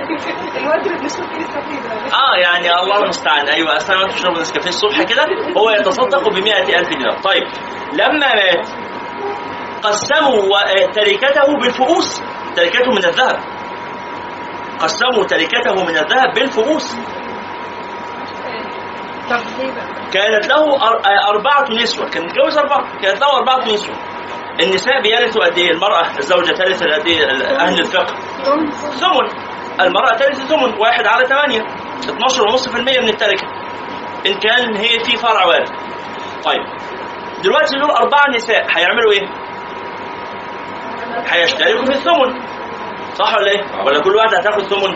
[2.14, 3.48] آه يعني الله المستعان.
[3.48, 5.26] أيوه أصلا انت تشرب نسكافيه الصبح كده
[5.58, 6.34] هو يتصدق ب
[6.80, 7.44] ألف دينار طيب
[7.94, 8.68] لما مات
[9.84, 10.60] قسموا
[10.96, 12.22] تركته بالفؤوس.
[12.56, 13.40] تركته من الذهب.
[14.80, 16.96] قسموا تركته من الذهب بالفؤوس.
[19.30, 22.10] طب ليه بقى؟ كانت له أر- أربعة نسوة.
[22.10, 22.98] كان متجوز أربعة.
[23.02, 23.96] كانت له أربعة نسوة.
[24.60, 27.26] النساء بيرثوا قد إيه المرأة الزوجة ترث قد إيه
[27.60, 28.16] أهل الفقه.
[28.44, 29.30] ثم ثمن.
[29.82, 30.74] المرأة ترث ثمن.
[30.80, 31.62] واحد على ثمانية.
[32.08, 33.48] 12.5% من التركة.
[34.28, 35.70] إن كان هي في فرع وارث
[36.46, 36.62] طيب.
[37.44, 38.66] دلوقتي دول أربع نساء.
[38.78, 39.28] هيعملوا إيه؟
[41.30, 42.40] هيشتركوا في الثمن.
[43.14, 44.96] صح ولا إيه؟ ولا كل واحدة هتاخد ثمن؟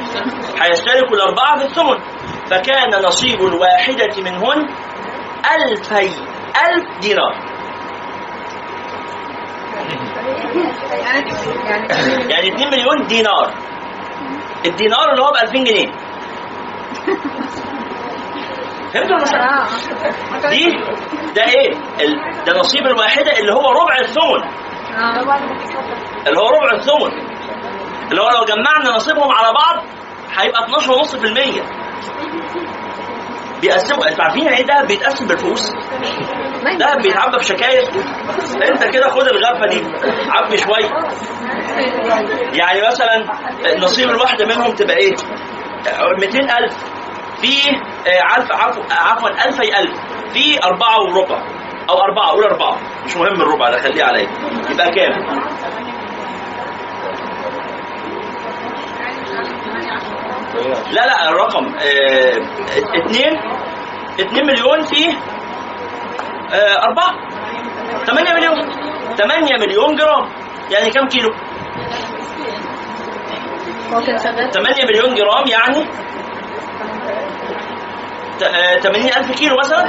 [0.62, 1.98] هيشتركوا الأربعة في الثمن.
[2.50, 4.68] فكان نصيب الواحدة منهن
[5.56, 6.10] ألفي
[6.66, 7.34] ألف دينار.
[10.92, 11.30] يعني
[11.64, 13.52] يعني يعني 2 مليون دينار.
[14.66, 15.88] الدينار اللي هو ب 2000 جنيه.
[18.94, 19.66] فهمتوا المسألة؟
[20.50, 20.66] دي
[21.34, 21.70] ده إيه؟
[22.46, 24.42] ده نصيب الواحدة اللي هو ربع الثمن.
[26.26, 27.12] اللي هو ربع الثمن.
[28.10, 29.84] اللي هو لو جمعنا نصيبهم على بعض
[30.36, 31.62] هيبقى 12.5%
[33.60, 35.70] بيقسموا أنتوا عارفين يعني إيه ده؟ بيتقسم بالفلوس؟
[36.78, 37.82] ده بيتعبى بشكاير.
[38.70, 39.82] انت كده خد الغرفة دي
[40.30, 40.90] عبي شوية.
[42.52, 43.24] يعني مثلا
[43.78, 45.14] نصيب الواحدة منهم تبقى إيه؟
[46.20, 46.74] 200000
[47.40, 47.70] في
[48.06, 49.92] آه، عارف عفوا عفوا 2000
[50.32, 51.42] في أربعة وربع
[51.90, 52.78] أو أربعة قول أربعة.
[53.04, 54.28] مش مهم الربع ده خليه عليا.
[54.70, 55.12] يبقى كام؟
[60.66, 62.36] لا لا الرقم آه،
[62.94, 63.40] اتنين
[64.20, 65.08] اتنين مليون في
[66.52, 67.14] آه، أربعة
[68.06, 68.68] تمانية مليون
[69.16, 70.28] تمانية مليون جرام
[70.70, 71.30] يعني كم كيلو؟
[74.50, 75.88] 8 مليون جرام يعني
[78.42, 79.84] آه، 80 ألف كيلو مثلا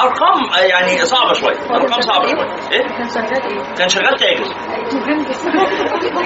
[0.00, 4.44] أرقام آه، يعني صعبة شوية أرقام صعبة شوية إيه؟ كان شغال إيه؟ كان شغال تاجر.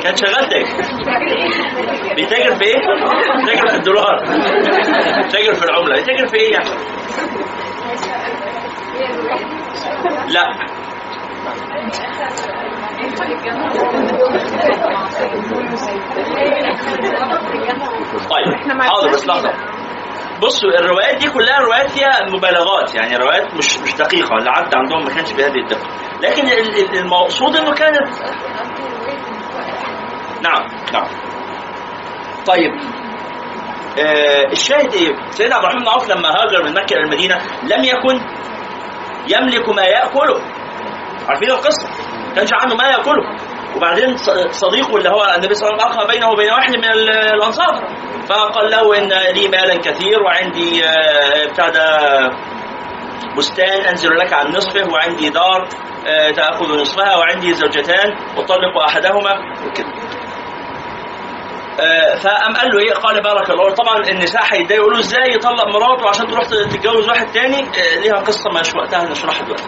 [0.03, 0.67] كان شغال تاجر.
[2.15, 2.77] بيتاجر في إيه؟
[3.47, 4.17] بيتاجر في الدولار.
[5.23, 5.95] بيتاجر في العملة.
[5.95, 6.69] بيتاجر في إيه يعني؟
[10.29, 10.45] لا.
[18.31, 19.53] طيب حاضر بس لحظة.
[20.43, 25.05] بصوا الروايات دي كلها روايات فيها مبالغات يعني روايات مش مش دقيقة اللي عدى عندهم
[25.05, 25.87] ما كانش بهذه الدقة
[26.23, 28.09] لكن ال- ال- المقصود إنه كانت
[30.43, 31.07] نعم نعم
[32.47, 32.71] طيب
[33.99, 37.85] آه الشاهد إيه؟ سيدنا عبد الرحمن بن عوف لما هاجر من مكة إلى المدينة لم
[37.85, 38.21] يكن
[39.29, 40.41] يملك ما يأكله
[41.29, 41.89] عارفين القصة؟
[42.29, 43.37] ما كانش عنده ما يأكله
[43.77, 44.17] وبعدين
[44.51, 47.89] صديقه اللي هو النبي صلى الله عليه وسلم اخى بينه وبين واحد من ال- الأنصار
[48.29, 51.99] فقال له إن لي مالا كثير وعندي آه، بتاع ده
[53.37, 55.69] بستان أنزل لك عن نصفه وعندي دار
[56.07, 59.33] آه، تأخذ نصفها وعندي زوجتان أطلق أحدهما.
[59.67, 59.89] وكده
[61.81, 63.75] آه، فقام قال له إيه؟ قال بارك الله.
[63.75, 67.67] طبعا النساء هيتضايقوا يقولوا إزاي يطلق مراته عشان تروح تتجوز واحد تاني؟
[68.03, 69.65] ليها قصة مش وقتها نشرحها دلوقتي.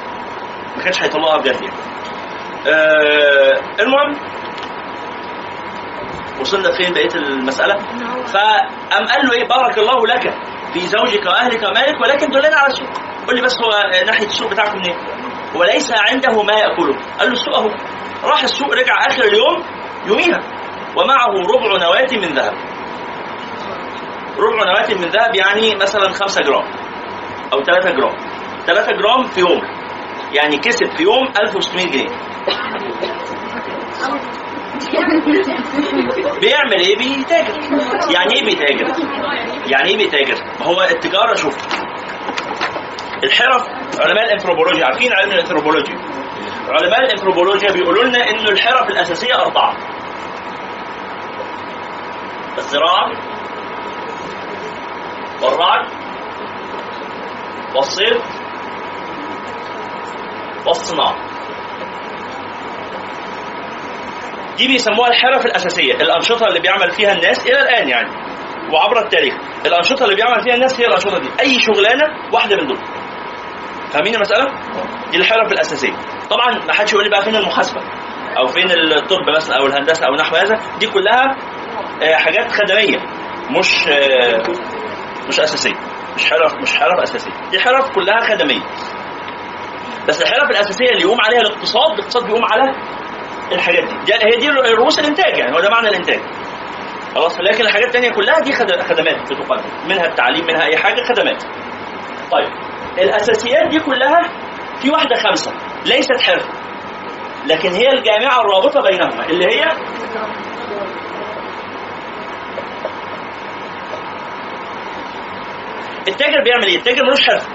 [0.77, 1.77] ما كانش هيطلقها بجد يعني.
[2.66, 4.20] آه، المهم
[6.40, 7.77] وصلنا فين بقية المسألة.
[8.27, 10.35] فقام قال له إيه؟ بارك الله لك
[10.73, 12.88] في زوجك وأهلك ومالك ولكن دلنا على السوق
[13.27, 13.70] قول لي بس هو
[14.07, 14.96] ناحية السوق بتاعكم منين؟
[15.57, 16.94] وليس عنده ما يأكله.
[17.18, 17.68] قال له السوق أهو.
[18.25, 19.64] راح السوق رجع آخر اليوم
[20.07, 20.38] يوميها.
[20.96, 22.53] ومعه ربع نواة من ذهب.
[24.38, 26.64] ربع نواة من ذهب يعني مثلا 5 جرام
[27.53, 28.16] أو 3 جرام.
[28.66, 29.80] 3 جرام في يوم
[30.33, 32.09] يعني كسب في يوم 1600 جنيه.
[36.40, 37.55] بيعمل إيه؟ بيتاجر.
[38.14, 38.87] يعني إيه بيتاجر؟
[39.66, 41.57] يعني إيه بيتاجر؟ هو التجارة شوف.
[43.25, 43.62] الحرف
[44.01, 45.97] علماء الانثروبولوجيا عارفين علم الانثروبولوجيا؟
[46.69, 49.77] علماء الانثروبولوجيا بيقولوا لنا إنه الحرف الأساسية أربعة.
[52.59, 53.12] الزراعه
[55.43, 55.87] والرعي
[57.75, 58.21] والصيد
[60.66, 61.16] والصناعه
[64.57, 65.94] دي بيسموها الحرف الأساسية.
[65.94, 68.09] الأنشطة اللي بيعمل فيها الناس إلى الآن يعني.
[68.73, 69.35] وعبر التاريخ.
[69.66, 71.29] الأنشطة اللي بيعمل فيها الناس هي الأنشطة دي.
[71.40, 72.79] أي شغلانة واحدة من دول.
[73.92, 74.46] فاهمين المسألة؟
[75.11, 75.92] دي الحرف الأساسية.
[76.31, 77.81] طبعا ما حدش يقول لي بقى فين المحاسبة.
[78.38, 80.61] أو فين الطب مثلا أو الهندسة أو نحو هذا.
[80.79, 81.37] دي كلها
[82.03, 82.99] آه، حاجات خدمية.
[83.59, 84.42] مش آه،
[85.29, 85.75] مش أساسية.
[86.16, 87.31] مش حرف مش حرف أساسية.
[87.51, 88.61] دي حرف كلها خدمية.
[90.09, 92.75] بس الحرف الأساسية اللي يقوم عليها الاقتصاد الاقتصاد بيقوم على
[93.53, 96.21] الحاجات دي, دي هي دي رؤوس الإنتاج يعني هو ده معنى الإنتاج.
[97.15, 101.43] خلاص لكن الحاجات التانية كلها دي خد- خدمات بتقدم منها التعليم منها أي حاجة خدمات.
[102.33, 102.49] طيب
[102.99, 104.23] الأساسيات دي كلها
[104.83, 105.53] في واحدة خمسة
[105.87, 106.49] ليست حرفه
[107.47, 109.65] لكن هي الجامعة الرابطة بينهما اللي هي
[116.09, 117.47] التاجر بيعمل إيه؟ التاجر ملوش حرفه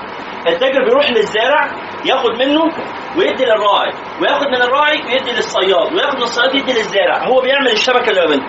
[0.48, 1.72] التاجر بيروح للزارع
[2.06, 2.64] ياخد منه
[3.18, 3.92] ويدي للراعي
[4.22, 8.28] وياخد من الراعي ويدي للصياد وياخد من الصياد يدي للزارع هو بيعمل الشبكة اللي ما
[8.28, 8.48] بينهم.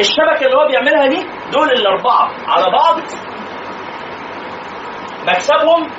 [0.00, 3.00] الشبكة اللي هو بيعملها دي دول الأربعة على بعض
[5.26, 5.90] مكسبهم.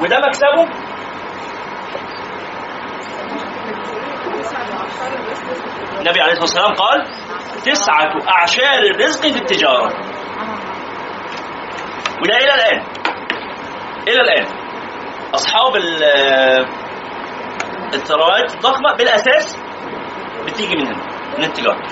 [0.00, 0.68] وده مكسبه؟
[6.00, 7.06] النبي عليه الصلاة والسلام قال
[7.64, 9.92] تسعة أعشار الرزق في التجارة.
[12.22, 12.82] وده إلى الآن.
[14.08, 14.46] إلى الآن.
[15.34, 16.66] أصحاب ال-
[17.94, 19.58] الثروات الضخمه بالأساس
[20.46, 21.02] بتيجي من هنا
[21.38, 21.82] من التجارة.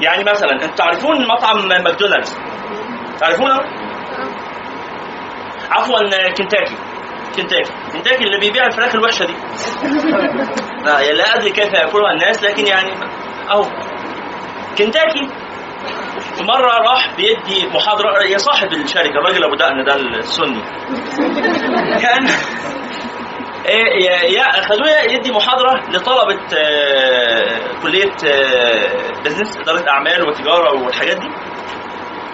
[0.00, 2.38] يعني مثلا أنتوا تعرفون مطعم ماكدونالدز؟
[3.20, 3.58] تعرفونه؟
[5.70, 6.74] عفوا كنتاكي.
[7.36, 7.72] كنتاكي.
[7.92, 9.34] كنتاكي اللي بيبيع الفراخ الوحشة دي.
[10.84, 12.90] لا لا أدري كيف يأكلها الناس لكن يعني
[13.50, 13.62] أهو.
[14.78, 15.28] كنتاكي
[16.38, 20.62] في مرة راح بيدي محاضرة يا صاحب الشركة الراجل أبو دقن ده السني.
[22.02, 22.26] كان
[23.66, 31.28] إيه يا- خدوه يدي محاضرة لطلبة آه، كلية آه، business إدارة أعمال وتجارة والحاجات دي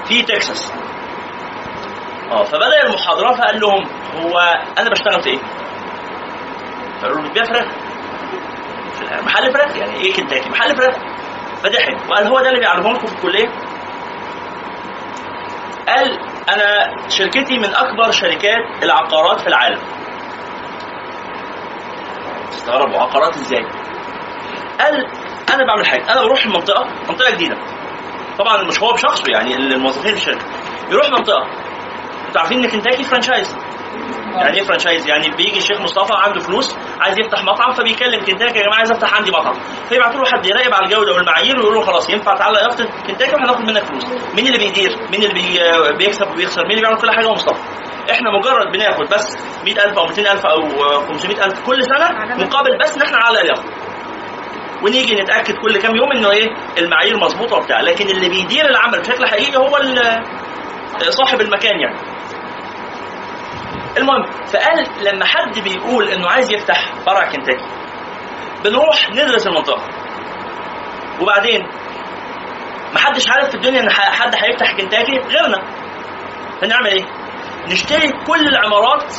[0.04, 0.72] في تكساس
[2.30, 3.84] آه فبدأ المحاضرة فقال لهم
[4.16, 4.38] هو
[4.78, 5.38] أنا بشتغل في إيه؟
[7.00, 7.66] فقالوا له بتبيع فراخ.
[9.24, 10.94] محل فراخ يعني إيه كنتاكي؟ محل فراخ
[11.62, 13.48] فضحك وقال هو ده اللي بيعلمه لكم في الكلية؟
[15.88, 16.18] قال
[16.48, 19.80] أنا شركتي من أكبر شركات العقارات في العالم.
[22.50, 23.64] استغربوا عقارات إزاي؟
[24.80, 25.06] قال
[25.54, 27.56] أنا بعمل حاجة أنا بروح المنطقة منطقة جديدة.
[28.38, 30.44] طبعا مش هو بشخصه يعني الموظفين في الشركة.
[30.90, 31.46] يروح منطقة.
[32.26, 33.56] أنتوا عارفين إن كنتاكي franchise.
[34.34, 38.62] يعني إيه franchise؟ يعني بيجي الشيخ مصطفى عنده فلوس عايز يفتح مطعم فبيكلم كنتاكي يا
[38.64, 39.54] جماعة عايز أفتح عندي مطعم.
[39.88, 43.60] فيبعتوا له حد يراقب على الجودة والمعايير ويقول له خلاص ينفع تعلق يافطه كنتاكي وهناخد
[43.60, 44.04] منك فلوس.
[44.34, 45.58] مين اللي بيدير؟ مين اللي بي
[45.98, 47.60] بيكسب وبيخسر؟ مين اللي بيعمل كل حاجة؟ هو مصطفى.
[48.10, 50.60] إحنا مجرد بناخد بس 100000 أو 200000 أو
[51.06, 52.08] 500000 كل سنة
[52.44, 53.68] مقابل بس إن إحنا نعلق اليافطه
[54.82, 56.46] ونيجي نتأكد كل كام يوم إنه إيه
[56.78, 57.80] المعايير مظبوطة وبتاع.
[57.80, 60.22] لكن اللي بيدير العمل بشكل حقيقي هو ال-
[61.14, 62.13] صاحب المكان يعني.
[63.96, 67.64] المهم فقال لما حد بيقول إنه عايز يفتح فرع كنتاكي
[68.64, 69.82] بنروح ندرس المنطقة.
[71.20, 71.66] وبعدين
[72.94, 75.62] محدش عارف في الدنيا إن حد هيفتح كنتاكي غيرنا.
[76.60, 77.04] فنعمل إيه؟
[77.72, 79.12] نشتري كل العمارات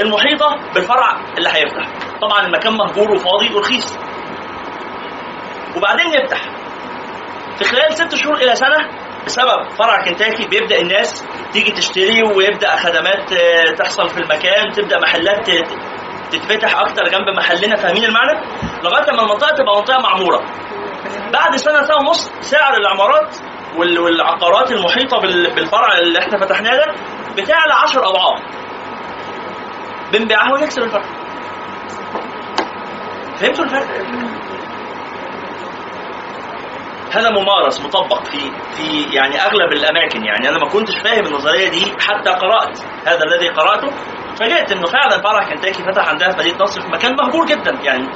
[0.00, 1.86] المحيطة بالفرع اللي هيفتح.
[2.22, 3.98] طبعا المكان مهجور وفاضي ورخيص.
[5.76, 6.40] وبعدين يفتح.
[7.58, 13.32] في خلال ست شهور إلى سنة بسبب فرع كنتاكي بيبدأ الناس تيجي تشتري ويبدأ خدمات
[13.32, 15.50] آه، تحصل في المكان تبدأ محلات
[16.32, 17.76] تتفتح أكتر جنب محلنا.
[17.76, 18.40] فاهمين المعنى؟
[18.84, 20.38] لغاية ما المنطقة تبقى منطقة معمورة.
[21.32, 23.36] بعد سنة سنة ونص سعر العمارات
[23.76, 26.94] وال- والعقارات المحيطة بال- بالفرع اللي إحنا فتحناه ده
[27.42, 28.42] بتعلى 10 أضعاف.
[30.12, 31.04] بنبيعها ونكسب الفرق
[33.36, 33.86] فهمتوا الفرق؟
[37.12, 38.38] هذا ممارس مطبق في
[38.76, 40.24] في يعني أغلب الأماكن.
[40.24, 43.88] يعني أنا ما كنتش فاهم النظرية دي حتى قرأت هذا الذي قرأته
[44.36, 47.78] فجئت إنه فعلا فرع كنتاكي فتح عندها في مدينة نصر في مكان مهجور جدا.
[47.82, 48.08] يعني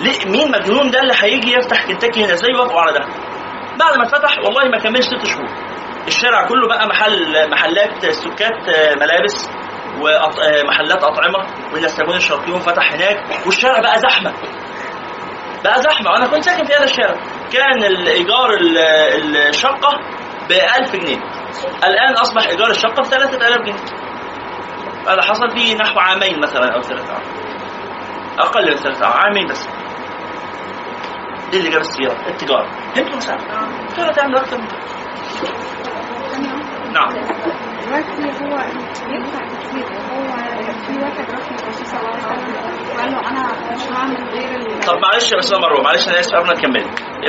[0.00, 3.04] ليه مين مجنون ده اللي هيجي يفتح كنتاكي هنا؟ إزاي يوافقوا على ده؟
[3.78, 5.48] بعد ما اتفتح والله ما كملش ست شهور.
[6.06, 8.68] الشارع كله بقى محل محلات سكات
[9.00, 9.50] ملابس
[10.00, 14.32] ومحلات أطعمة والنساجون الشرقيون فتح هناك والشارع بقى زحمة.
[15.64, 17.14] بقى زحمة وأنا كنت ساكن في هذا الشارع.
[17.52, 19.90] كان الايجار ال- الشقة
[20.48, 21.16] ب 1000 جنيه.
[21.84, 24.00] الآن أصبح إيجار الشقة ب 3000 جنيه.
[25.08, 27.22] هذا حصل في نحو عامين مثلا أو ثلاثة عام.
[28.38, 29.68] أقل من ثلاثة عام عامين بس.
[31.52, 32.66] إيه اللي جاب السيارة؟ التجارة.
[32.94, 33.36] فهمتوا مثلا
[33.88, 34.78] التجارة تعمل أكتر من كده.
[36.92, 37.08] نعم.
[37.86, 38.58] دلوقتي هو
[39.12, 39.86] ينفع كتير.
[39.86, 40.36] هو
[40.86, 41.30] في واحد
[42.08, 42.69] عليه وسلم
[43.00, 46.46] وقال له أنا مش هعمل غير طب معلش يا أستاذ مروة معلش أنا آسف قبل
[46.48, 46.84] ما تكملي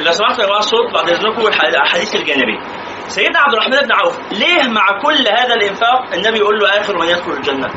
[0.06, 2.60] لو سمحتوا يا جماعة الصوت بعد إذنكم الأحاديث الجانبية.
[3.08, 7.08] سيدنا عبد الرحمن بن عوف ليه مع كل هذا الإنفاق النبي يقول له آخر من
[7.08, 7.70] يدخل الجنة؟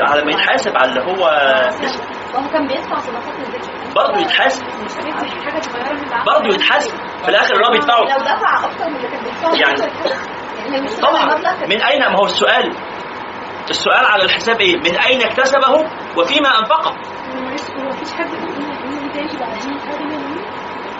[0.00, 1.24] على ما يتحاسب على اللي هو
[2.36, 4.64] هو كان بيدفع صدقات للذكر برضه يتحاسب.
[6.26, 6.94] برضه يتحاسب.
[7.22, 9.54] في الآخر اللي هو بيدفعه لو دفع أكتر من اللي كان بيدفعه.
[9.54, 9.80] يعني-
[10.72, 11.24] يعني طبعا.
[11.66, 12.74] من أين؟ ما هو السؤال.
[13.70, 15.86] السؤال على الحساب إيه؟ من أين اكتسبه
[16.16, 16.96] وفيما أنفقه؟
[18.14, 18.30] حد
[19.40, 19.78] بعدين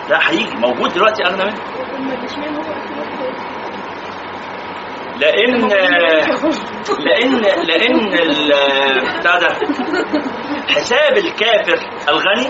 [0.09, 1.61] لا هيجي موجود دلوقتي أغنى منه.
[5.17, 5.67] لأن
[6.99, 8.09] لأن لأن
[9.19, 9.47] بتاع ده.
[10.69, 11.77] حساب الكافر
[12.09, 12.47] الغني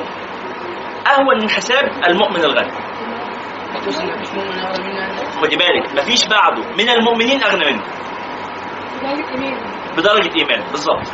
[1.07, 2.71] أهون من حساب المؤمن الغني.
[5.41, 6.63] خدي بالك مفيش بعده.
[6.77, 7.83] من المؤمنين أغنى منه.
[9.03, 9.57] ذلك ايمان
[9.97, 10.61] بدرجة إيمان.
[10.71, 11.07] بالظبط.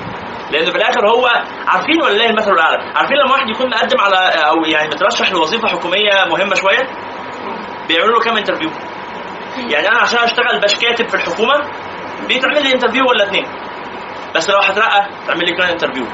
[0.52, 1.28] لأن في الآخر هو
[1.68, 6.26] عارفين ولله المثل الاعلى عارفين لما واحد يكون مقدم على أو يعني مترشح لوظيفة حكومية
[6.30, 6.88] مهمة شوية
[7.88, 8.70] بيعملوا له كام interview
[9.70, 11.54] يعني أنا عشان أشتغل باش كاتب في الحكومة
[12.28, 13.46] بيتعمل لي interview ولا اتنين؟
[14.36, 16.06] بس لو هترقى تعمل لي كمان interview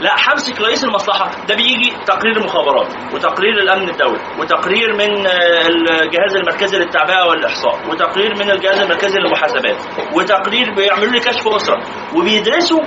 [0.00, 1.30] لا همسك رئيس المصلحة.
[1.48, 8.34] ده بيجي تقرير المخابرات وتقرير الأمن الدولي وتقرير من آه، الجهاز المركزي للتعبئة والإحصاء وتقرير
[8.34, 9.76] من الجهاز المركزي للمحاسبات
[10.14, 11.82] وتقرير بيعملوا لي كشف أسرة
[12.14, 12.80] وبيدرسوا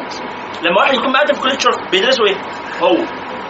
[0.63, 2.35] لما واحد يكون مقدم في كلية شرطه بيدرسوا إيه؟
[2.81, 2.95] هو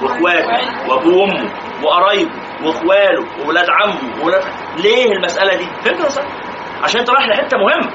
[0.01, 1.51] وإخواته وأبوه وأمه
[1.83, 2.31] وقرايبه
[2.63, 4.43] وإخواله واولاد عمه واولاد
[4.77, 6.23] ليه المسألة دي؟ فهمت صح؟
[6.83, 7.91] عشان انت رايح لحتة مهمة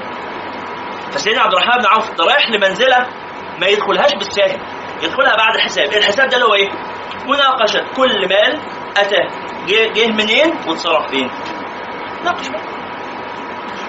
[1.11, 3.07] فسيدنا عبد الرحمن بن عوف رايح لمنزلة
[3.61, 4.59] ما يدخلهاش بالساهل
[5.03, 6.69] يدخلها بعد الحساب الحساب ده اللي هو إيه
[7.27, 8.59] مناقشة كل مال
[8.97, 9.17] أتى
[9.67, 11.29] جه, جه منين واتصرف فين
[12.23, 12.61] ناقش بقى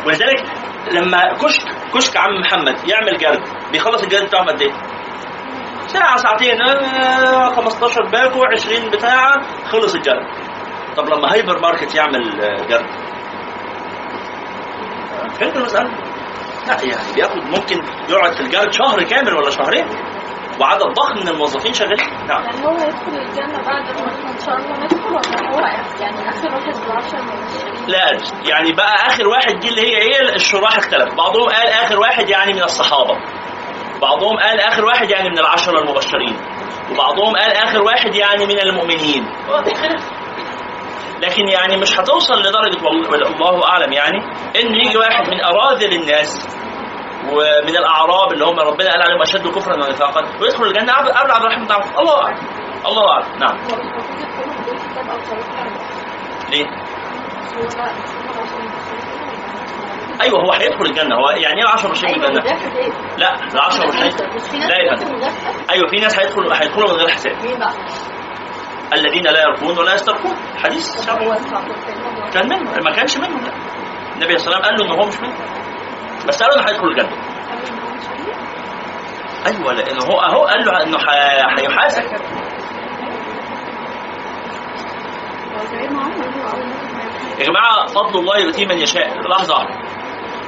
[0.06, 0.44] ولذلك
[0.92, 1.62] لما كشك
[1.94, 4.72] كشك عم محمد يعمل جرد بيخلص الجرد بتاعه قد إيه؟
[5.86, 10.26] ساعة ساعتين آه، 15 باكو 20 بتاعة خلص الجرد
[10.96, 12.86] طب لما هايبر ماركت يعمل جرد
[15.40, 15.90] فهمت المسألة؟
[16.66, 19.86] لا يعني بياخد ممكن يقعد في الجرد شهر كامل ولا شهرين.
[20.60, 22.26] وعدد ضخم من الموظفين شغالين.
[22.28, 25.60] نعم يعني هو يدخل الجنة بعد ما إن شاء الله ندخل ولا هو
[26.00, 28.48] يعني آخر واحد بالعشر مبشرين لا أدري.
[28.50, 31.14] يعني بقى آخر واحد دي اللي هي إيه؟ الشراح اختلف.
[31.14, 33.16] بعضهم قال آخر واحد يعني من الصحابة.
[34.02, 36.36] بعضهم قال آخر واحد يعني من العشرة المبشرين
[36.92, 39.26] وبعضهم قال آخر واحد يعني من المؤمنين.
[41.22, 44.18] لكن يعني مش هتوصل لدرجة والله الله أعلم يعني
[44.62, 46.48] إن يجي واحد من أراذل الناس
[47.32, 50.92] ومن الأعراب اللي هم ربنا قال عليهم أشد كفرا ونفاقا ويدخل الجنة.
[50.92, 51.98] قبل عبد الرحمن بن عوف.
[51.98, 52.38] الله أعلم.
[52.86, 53.38] الله أعلم.
[53.38, 53.56] نعم.
[56.50, 59.16] ليه؟ هو لا يدخلوا عشان يدخلوا.
[60.22, 61.16] أيوه هو هيدخل الجنة.
[61.16, 64.58] هو يعني إيه 10 مبشرين أيوه بالجنه؟ مدافع إيه؟ لا ال 10 مبشرين مش في
[64.58, 65.28] ناس لا يا فندم.
[65.70, 67.32] أيوه في ناس هيدخلوا هيدخلوا من غير حساب.
[67.42, 67.72] مين بقى؟
[68.92, 71.06] الذين لا يرقون ولا يسترقون حديث
[72.34, 73.40] كان منه ما كانش منه.
[73.40, 73.52] لا.
[74.16, 75.34] النبي صلى الله عليه وسلم قال له إن هو مش منه.
[76.28, 77.16] بس قال له إنه هيدخل الجنة.
[79.46, 80.98] أيوه لأنه هو أهو قال له إنه
[81.60, 82.02] هيحاسب
[87.38, 89.08] يا جماعة فضل الله يؤتيه من يشاء.
[89.28, 89.85] لحظة واحدة.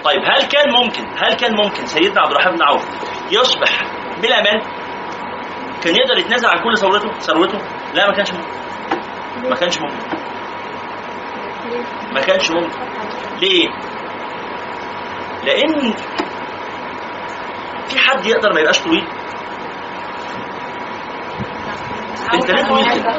[0.05, 2.85] طيب هل كان ممكن هل كان ممكن سيدنا عبد الرحمن بن عوف
[3.31, 3.83] يصبح
[4.23, 4.63] بلا مال
[5.85, 7.59] كان يقدر يتنازل عن كل ثروته ثروته
[7.95, 8.49] لا ما كانش ممكن.
[9.49, 9.97] ما كانش ممكن.
[12.15, 12.79] ما كانش ممكن.
[13.41, 13.69] ليه؟
[15.45, 15.95] لأن
[17.89, 19.05] في حد يقدر ما يبقاش طويل.
[22.35, 23.11] أنت ليه طويل كده؟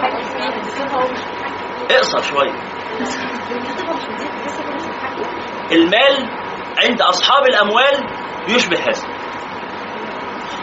[1.92, 2.52] اقصر شوية.
[5.72, 6.30] المال
[6.84, 8.08] عند أصحاب الأموال
[8.48, 9.08] يشبه هذا.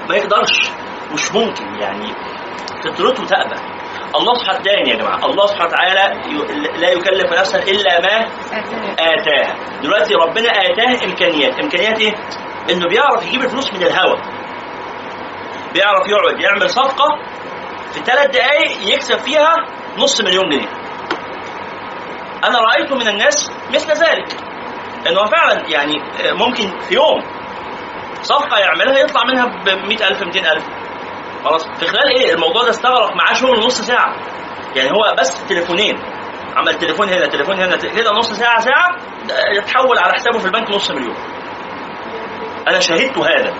[0.08, 0.70] ما يقدرش
[1.12, 2.12] مش ممكن يعني
[2.84, 3.54] فطرته تأبى.
[4.14, 6.22] الله سبحانه تاني يا جماعة الله سبحانه وتعالى
[6.78, 8.26] لا يكلف نفسا إلا ما
[8.98, 9.54] آتاها.
[9.82, 11.60] دلوقتي ربنا آتاه إمكانيات.
[11.60, 12.14] إمكانيات إيه؟
[12.70, 14.18] إنه بيعرف يجيب الفلوس من الهواء
[15.74, 17.18] بيعرف يقعد يعمل صفقة
[17.92, 19.54] في ثلاث دقائق يكسب فيها
[19.98, 20.68] نص مليون جنيه.
[22.44, 24.45] أنا رأيت من الناس مثل ذلك.
[25.08, 25.94] إنه فعلا يعني
[26.32, 27.22] ممكن في يوم
[28.22, 30.62] صفقه يعملها يطلع منها ب 100000 200000
[31.44, 34.16] خلاص في خلال إيه؟ الموضوع ده استغرق معاه شغل نص ساعة.
[34.76, 35.98] يعني هو بس تليفونين.
[36.56, 38.96] عمل تليفون هنا تليفون هنا كده نص ساعة ساعة
[39.56, 41.16] يتحول على حسابه في البنك نص مليون.
[42.68, 43.54] أنا شهدت هذا.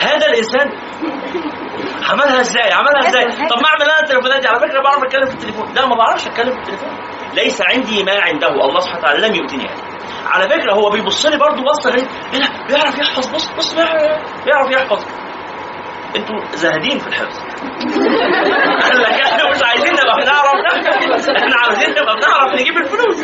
[0.00, 0.70] هذا الإنسان
[2.10, 5.34] عملها إزاي؟ عملها إزاي؟ طب ما أعمل أنا التليفونات دي؟ على فكرة بعرف أتكلم في
[5.34, 5.74] التليفون.
[5.74, 6.90] لا ما بعرفش أتكلم في التليفون.
[7.34, 8.48] ليس عندي ما عنده.
[8.48, 9.89] الله سبحانه وتعالى لم يؤتني هذا.
[10.26, 12.06] على فكرة هو بيبص لي برضه بصه إيه؟
[12.68, 13.30] بيعرف يحفظ.
[13.34, 13.74] بص بص
[14.44, 15.04] بيعرف يحفظ.
[16.16, 17.38] أنتوا زاهدين في الحفظ.
[18.82, 20.54] قال لك إحنا مش عايزين نبقى بنعرف.
[20.66, 23.22] نحفظ إحنا عايزين نبقى بنعرف نجيب الفلوس.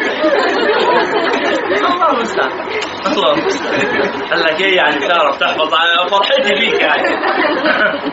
[1.91, 2.51] الله المستعان.
[3.07, 3.81] الله المستعان.
[4.31, 5.75] قال لك إيه يعني؟ بتعرف تحفظ.
[6.11, 7.09] فرحتي بيك يعني.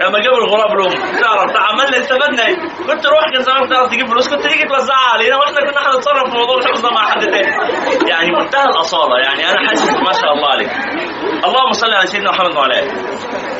[0.02, 1.52] لما جابوا الغراب لهم تعرف
[1.94, 2.56] عملنا استفدنا إيه
[2.88, 4.30] كنت روح كان زمان بتعرف تجيب فلوس.
[4.30, 5.36] كنت تيجي توزعها علينا.
[5.36, 7.52] وإحنا كنا هنتصرف في موضوع الحفظ مع حد تاني.
[8.10, 9.18] يعني منتهى الأصالة.
[9.26, 10.72] يعني أنا حاسس ما شاء الله عليك.
[11.46, 12.94] اللهم صل على سيدنا محمد وعلى آله.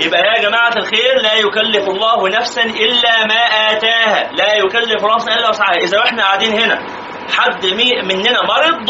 [0.06, 4.32] يبقى يا جماعة الخير لا يكلف الله نفسا إلا ما آتاها.
[4.32, 6.80] لا يكلف نفسا إلا وسعها إذا إحنا قاعدين هنا
[7.38, 7.66] حد
[8.06, 8.90] مننا مرض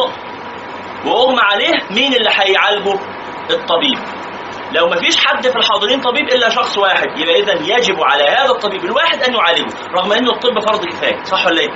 [1.06, 3.00] واغمى عليه مين اللي هيعالجه؟
[3.52, 3.98] الطبيب.
[4.74, 8.50] لو ما فيش حد في الحاضرين طبيب إلا شخص واحد يبقى اذا يجب على هذا
[8.52, 9.66] الطبيب الواحد أن يعالجه
[9.96, 11.70] رغم ان الطب فرض كفاية صح ولا إيه؟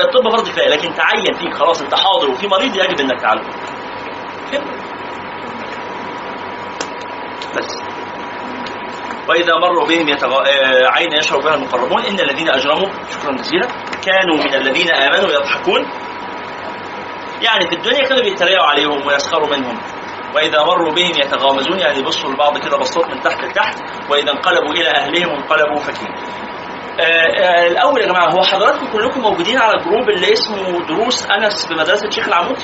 [0.00, 3.46] الطب فرض كفاية لكن تعين فيك خلاص أنت حاضر وفي مريض يجب إنك تعالجه؟
[7.56, 7.82] بس.
[9.28, 10.38] وإذا مروا بهم يتغ...
[10.38, 13.68] آه، عين يشرب بها المقربون إن الذين أجرموا شكرا جزيلا
[14.06, 15.86] كانوا من الذين آمنوا يضحكون
[17.42, 19.78] يعني في الدنيا كانوا بيتريقوا عليهم ويسخروا منهم.
[20.34, 23.78] وإذا مروا بهم يتغامزون يعني يبصوا لبعض كده بصات من تحت لتحت
[24.10, 26.08] وإذا انقلبوا إلى أهلهم انقلبوا فكين
[27.00, 31.66] آه، آه، الأول يا جماعة هو حضراتكم كلكم موجودين على الجروب اللي اسمه دروس أنس
[31.66, 32.58] بمدرسة شيخ العمود؟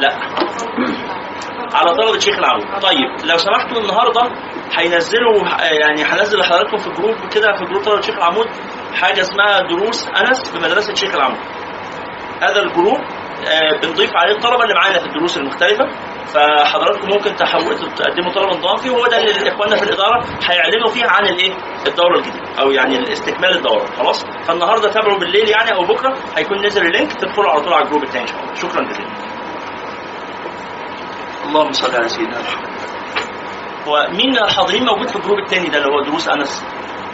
[0.00, 0.12] لا.
[1.74, 2.82] على طلبة شيخ العمود.
[2.82, 4.20] طيب لو سمحتوا النهارده
[4.78, 5.42] هينزلوا
[5.80, 8.46] يعني هنزل لحضراتكم في group كده في group طلبة شيخ العمود
[8.94, 11.38] حاجة اسمها دروس أنس بمدرسة شيخ العمود.
[12.42, 15.84] هذا ال group آه، بنضيف عليه الطلبة اللي معانا في الدروس المختلفة.
[16.26, 21.04] فحضراتكم ممكن تحولوا تقدموا طلب انضمام فيه وهو ده اللي إخواننا في الإدارة هيعلنوا فيه
[21.06, 21.52] عن الإيه؟
[21.86, 26.86] الدورة الجديدة أو يعني استكمال الدورة خلاص؟ فالنهاردة تابعوا بالليل يعني أو بكرة هيكون نزل
[26.86, 28.54] ال link تدخلوا على طول على ال group الثاني إن شاء الله.
[28.54, 29.08] شكرا جزيلا.
[31.46, 32.68] اللهم صل على سيدنا محمد.
[33.86, 36.64] ومين الحاضرين موجود في الجروب الثاني ده اللي هو دروس أنس؟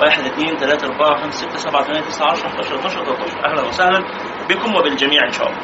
[0.00, 4.04] واحد اثنين ثلاثة أربعة خمسة ستة سبعة ثمانية تسعة 10 11 12 13 أهلا وسهلا
[4.48, 5.58] بكم وبالجميع إن شاء الله.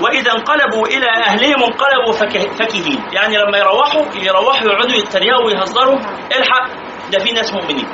[0.00, 3.02] وإذا انقلبوا إلى أهلهم انقلبوا فكه- فكهين.
[3.12, 5.98] يعني لما يروحوا يروحوا يقعدوا يتريقوا ويهزروا
[6.38, 6.66] الحق
[7.12, 7.88] ده في ناس مؤمنين.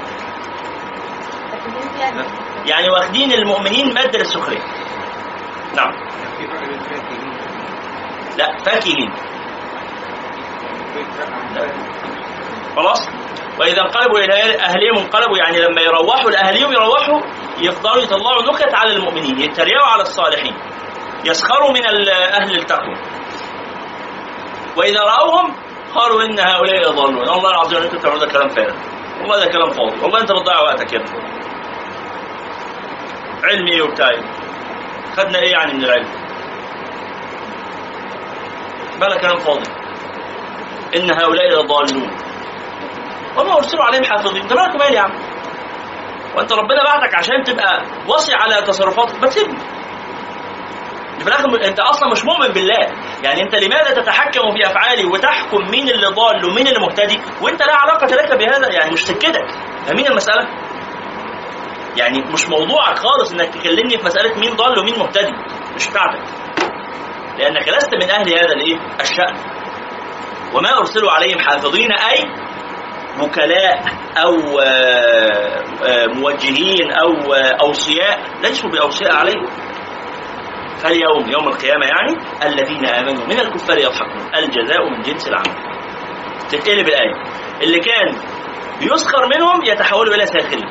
[2.67, 4.59] يعني واخدين المؤمنين مادة للسخريه
[5.77, 5.93] نعم.
[8.39, 9.11] لا فاكهين.
[12.77, 13.09] خلاص؟
[13.61, 17.21] وإذا انقلبوا إلى أهلهم انقلبوا يعني لما يروحوا لأهلهم يروحوا
[17.59, 20.55] يفضلوا يطلعوا نكت على المؤمنين يتريقوا على الصالحين.
[21.25, 22.97] يسخروا من أهل التقوى.
[24.77, 25.55] وإذا رأوهم
[25.95, 27.17] قالوا إن هؤلاء يضلون.
[27.29, 28.75] والله العظيم ان أنتم بتعملوا ده كلام فارغ
[29.21, 30.01] والله ده كلام فاضي.
[30.03, 31.21] والله أنت بتضيع وقتك يا ابني
[33.45, 34.23] علم إيه وبتاع إيه
[35.17, 36.09] خدنا إيه يعني من العلم؟
[39.01, 39.71] بلا كلام فاضي.
[40.97, 42.11] إن هؤلاء لضالون.
[43.37, 44.47] وما ارسلوا عليهم حافظين.
[44.47, 45.13] ده مالك مال يا عم.
[46.37, 49.21] وأنت ربنا بعتك عشان تبقى واصي على تصرفاتك.
[49.23, 49.59] ما تسيبني
[51.21, 52.87] في الآخر انت أصلا مش مؤمن بالله.
[53.25, 57.75] يعني انت لماذا تتحكم في أفعالي وتحكم مين اللي ضال ومين اللي مهتدي؟ وانت لا
[57.77, 58.73] علاقة لك بهذا.
[58.73, 59.47] يعني مش سكتك.
[59.87, 60.49] فاهمين المسألة؟
[61.97, 65.33] يعني مش موضوعك خالص إنك تكلمني في مسألة مين ضال ومين مهتدي.
[65.75, 66.21] مش بتاعتك.
[67.39, 69.35] لأنك لست من أهل هذا الإيه؟ الشأن.
[70.55, 72.25] وما أرسلوا عليهم حافظين أي
[73.23, 73.83] وكلاء
[74.17, 78.21] أو آه، آه، موجهين أو آه، أوصياء.
[78.43, 79.47] ليسوا بأوصياء عليهم.
[80.83, 84.35] فاليوم يوم القيامة يعني الذين آمنوا من الكفار يضحكون.
[84.37, 85.55] الجزاء من جنس العمل.
[86.49, 87.15] تتقلب الآية.
[87.63, 88.17] اللي كان
[88.81, 90.69] بيسخر منهم يتحولوا إلى ساخرين.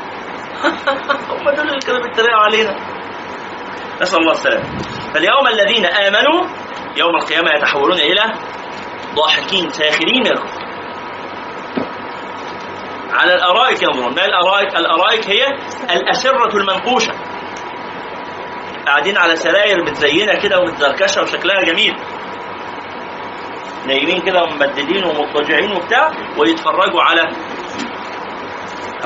[1.32, 2.76] هم دول اللي كانوا بيتريقوا علينا.
[4.01, 4.64] نسأل الله السلامة.
[5.14, 6.47] فاليوم الذين آمنوا
[6.97, 8.24] يوم القيامة يتحولون إلى
[9.16, 10.70] ضاحكين ساخرين الكفر
[13.14, 14.16] على الأرائك ينظرون.
[14.16, 15.45] ما الأرائك؟ الأرائك هي
[15.95, 17.14] الأسرة المنقوشة.
[18.90, 21.96] قاعدين على سراير متزينه كده ومتزركشة وشكلها جميل.
[23.88, 27.22] نايمين كده وممددين ومضطجعين وبتاع ويتفرجوا على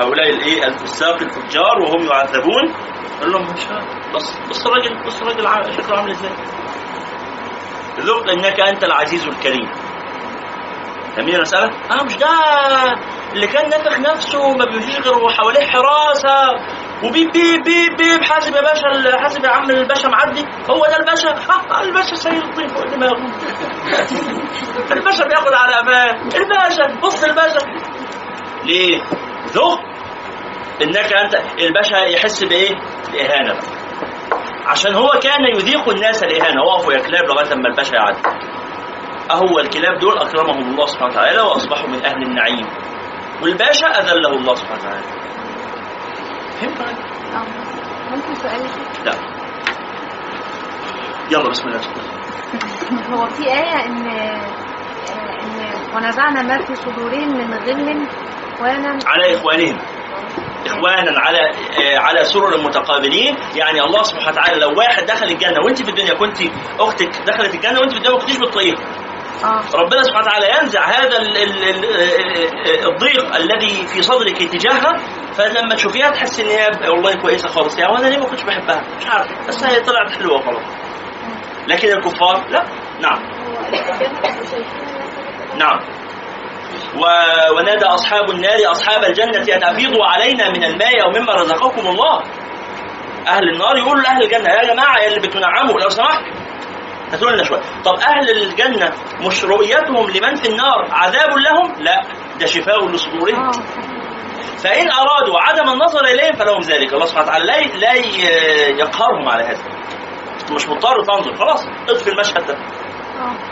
[0.00, 2.74] هؤلاء الايه الفساق الفجار وهم يعذبون.
[3.20, 3.62] يقول لهم مش
[4.14, 6.30] بص بص الراجل بص الراجل شكله عامل إزاي؟
[8.00, 9.68] ذق انك انت العزيز الكريم.
[11.16, 12.28] فاهمين المسألة؟ آه مش ده
[13.32, 16.36] اللي كان نفخ نفسه ما بيمشيش غير وحواليه حراسة.
[17.04, 18.22] وبيب بيب بيب بيب.
[18.24, 20.44] حاسب يا باشا حاسب يا عم الباشا معدي.
[20.70, 23.26] هو ده الباشا؟ ها الباشا سيد الطين فوق دماغه.
[24.96, 27.58] الباشا بياخد على قفاه الباشا بص الباشا.
[28.64, 29.00] ليه؟
[29.52, 29.78] ذوق.
[30.82, 32.70] إنك أنت الباشا يحس بإيه؟
[33.12, 33.54] بإهانة.
[33.54, 33.62] بقى.
[34.66, 36.62] عشان هو كان يذيق الناس الإهانة.
[36.62, 38.22] وقفوا يا كلاب لغاية اما الباشا يعدي.
[39.30, 42.66] أهو الكلاب دول أكرمهم الله سبحانه وتعالى وأصبحوا من أهل النعيم.
[43.42, 45.23] والباشا أذله الله سبحانه وتعالى.
[46.68, 46.98] فهمت؟
[47.34, 47.44] آه.
[48.16, 48.60] ممكن سؤال؟
[49.04, 49.12] لا
[51.30, 51.80] يلا بسم الله
[53.12, 58.06] هو في آية إن إن ونزعنا ما في صدورهم من غل
[58.60, 59.78] وأنا على إخوانهم
[60.66, 65.82] إخوانا على آه، على سرر متقابلين يعني الله سبحانه وتعالى لو واحد دخل الجنة وأنت
[65.82, 66.36] في الدنيا كنت
[66.80, 68.78] أختك دخلت الجنة وأنت في الدنيا ما كنتيش بتطيق
[69.44, 75.00] آه ربنا سبحانه وتعالى ينزع هذا ال- ال- ال- الضيق الذي في صدرك تجاهها
[75.36, 77.78] فلما تشوفيها تحس ان هي والله كويسة خالص.
[77.78, 78.82] يعني وأنا ليه ما كنتش بحبها.
[78.98, 80.62] مش عارف بس هي طلعت حلوة خلاص.
[81.68, 82.64] لكن الكفار لا.
[83.00, 83.18] نعم.
[85.58, 85.80] نعم.
[86.96, 92.22] و- ونادى أصحاب النار أصحاب الجنة أن أفيضوا علينا من الماء أو مما رزقكم الله.
[93.28, 96.22] أهل النار يقولوا لأهل الجنة يا جماعة يا اللي بتنعموا لو سمحت.
[97.12, 97.60] هاتوا لنا شوية.
[97.84, 102.02] طب أهل الجنة مش رؤيتهم لمن في النار؟ عذاب لهم؟ لا.
[102.40, 103.44] ده شفاء لصدورهم.
[103.44, 103.50] آه.
[104.64, 106.92] فإن أرادوا عدم النظر إليهم فلهم ذلك.
[106.92, 107.92] الله سبحانه وتعالى لا لا
[108.68, 109.62] يقهرهم على هذا.
[110.54, 111.34] مش مضطر تنظر.
[111.34, 112.56] خلاص اطفي المشهد ده.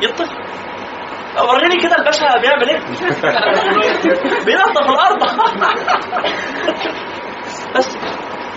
[0.02, 0.30] يطفي.
[1.48, 2.78] وريني كده الباشا بيعمل إيه؟
[4.46, 5.22] بينظف الأرض.
[7.76, 7.96] بس.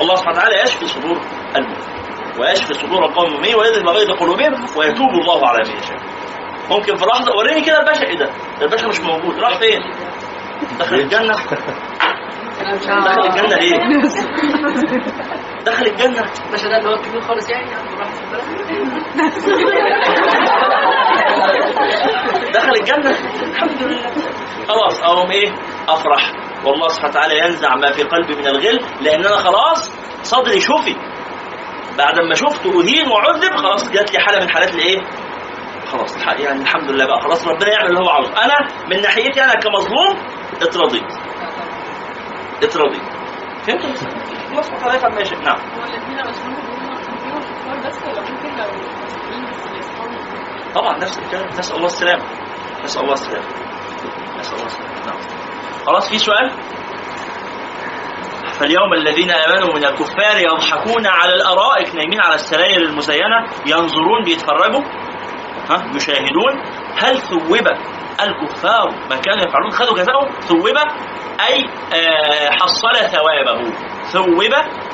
[0.01, 1.21] الله سبحانه وتعالى يشفي صدور
[1.55, 1.95] المؤمن
[2.39, 5.97] ويشفي صدور القوم المؤمنين ويذهب غيظ قلوبهم ويتوب الله على من يشاء.
[6.69, 8.03] ممكن في لحظة وريني كده الباشا.
[8.03, 8.29] إيه ده؟
[8.61, 9.39] الباشا مش موجود.
[9.39, 9.81] راح فين؟
[10.79, 11.35] دخل الجنة.
[12.71, 13.77] دخل الجنة ليه؟
[15.65, 16.23] دخل الجنة.
[16.53, 17.65] مش ده اللي هو خالص يعني؟
[22.53, 23.15] دخل الجنة.
[23.51, 24.11] الحمد لله
[24.67, 25.53] خلاص أقوم إيه؟
[25.89, 26.31] أفرح.
[26.65, 29.91] والله سبحانه وتعالى ينزع ما في قلبي من الغل لأن أنا خلاص
[30.23, 30.95] صدري شفي
[31.97, 35.01] بعد ما شفت أهين وعذب خلاص جات لي حالة من حالات الإيه؟
[35.91, 37.21] خلاص يعني الحمد لله بقى.
[37.21, 38.31] خلاص ربنا يعمل اللي هو عاوزه.
[38.45, 38.55] أنا
[38.89, 40.17] من ناحيتي أنا كمظلوم
[40.61, 41.11] اترضيت.
[42.63, 43.03] اترضيت
[43.67, 43.85] فهمت؟
[44.49, 45.39] الله سبحانه وتعالى يفعل ما يشاء.
[45.39, 45.57] نعم.
[45.57, 46.17] هو الذين
[47.55, 48.67] كفار بس ولا ممكن لو
[49.05, 49.45] مسلمين
[49.79, 49.87] بس
[50.75, 51.47] طبعا نفس الكلام.
[51.47, 52.23] نسأل الله السلامة.
[52.83, 53.45] نسأل الله السلامة.
[54.39, 55.05] نسأل الله السلامة.
[55.05, 55.17] نعم.
[55.85, 56.51] خلاص في سؤال؟
[58.59, 64.81] فاليوم الذين آمنوا من الكفار يضحكون على الأرائك نايمين على السراير المزينة ينظرون بيتفرجوا
[65.69, 66.61] ها؟ يشاهدون
[66.97, 67.51] هل ثوب
[68.21, 70.67] الكفار ما كانوا يفعلون خذوا جزاهم ثوب
[71.49, 73.71] أي آه، حصل ثوابه.
[74.03, 74.41] ثوب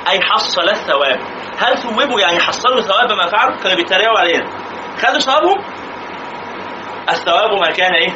[0.09, 1.19] أي حصل الثواب.
[1.57, 4.45] هل ثوبوا يعني حصلوا ثواب ما فعلوا؟ كانوا بيتريقوا علينا.
[4.97, 5.59] خدوا ثوابهم؟
[7.09, 8.09] الثواب ما كان إيه؟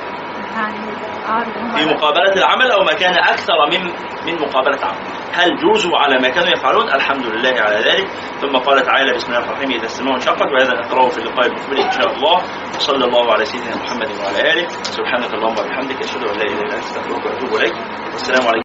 [1.75, 3.83] في مقابلة العمل أو ما كان أكثر من
[4.25, 8.07] من مقابلة عمل هل جوزوا على ما كانوا يفعلون؟ الحمد لله على ذلك.
[8.41, 9.71] ثم قال تعالى بسم الله الرحمن الرحيم.
[9.71, 10.47] إذا السماء انشقت.
[10.51, 12.37] وهذا نقرأه في اللقاء المقبل إن شاء الله.
[12.75, 14.67] وصلى الله على سيدنا محمد وعلى آله.
[14.67, 17.73] سبحانك اللهم وبحمدك أشهد أن لا إله إلا أنت أستغفرك وأتوب إليك.
[18.13, 18.64] والسلام عليكم.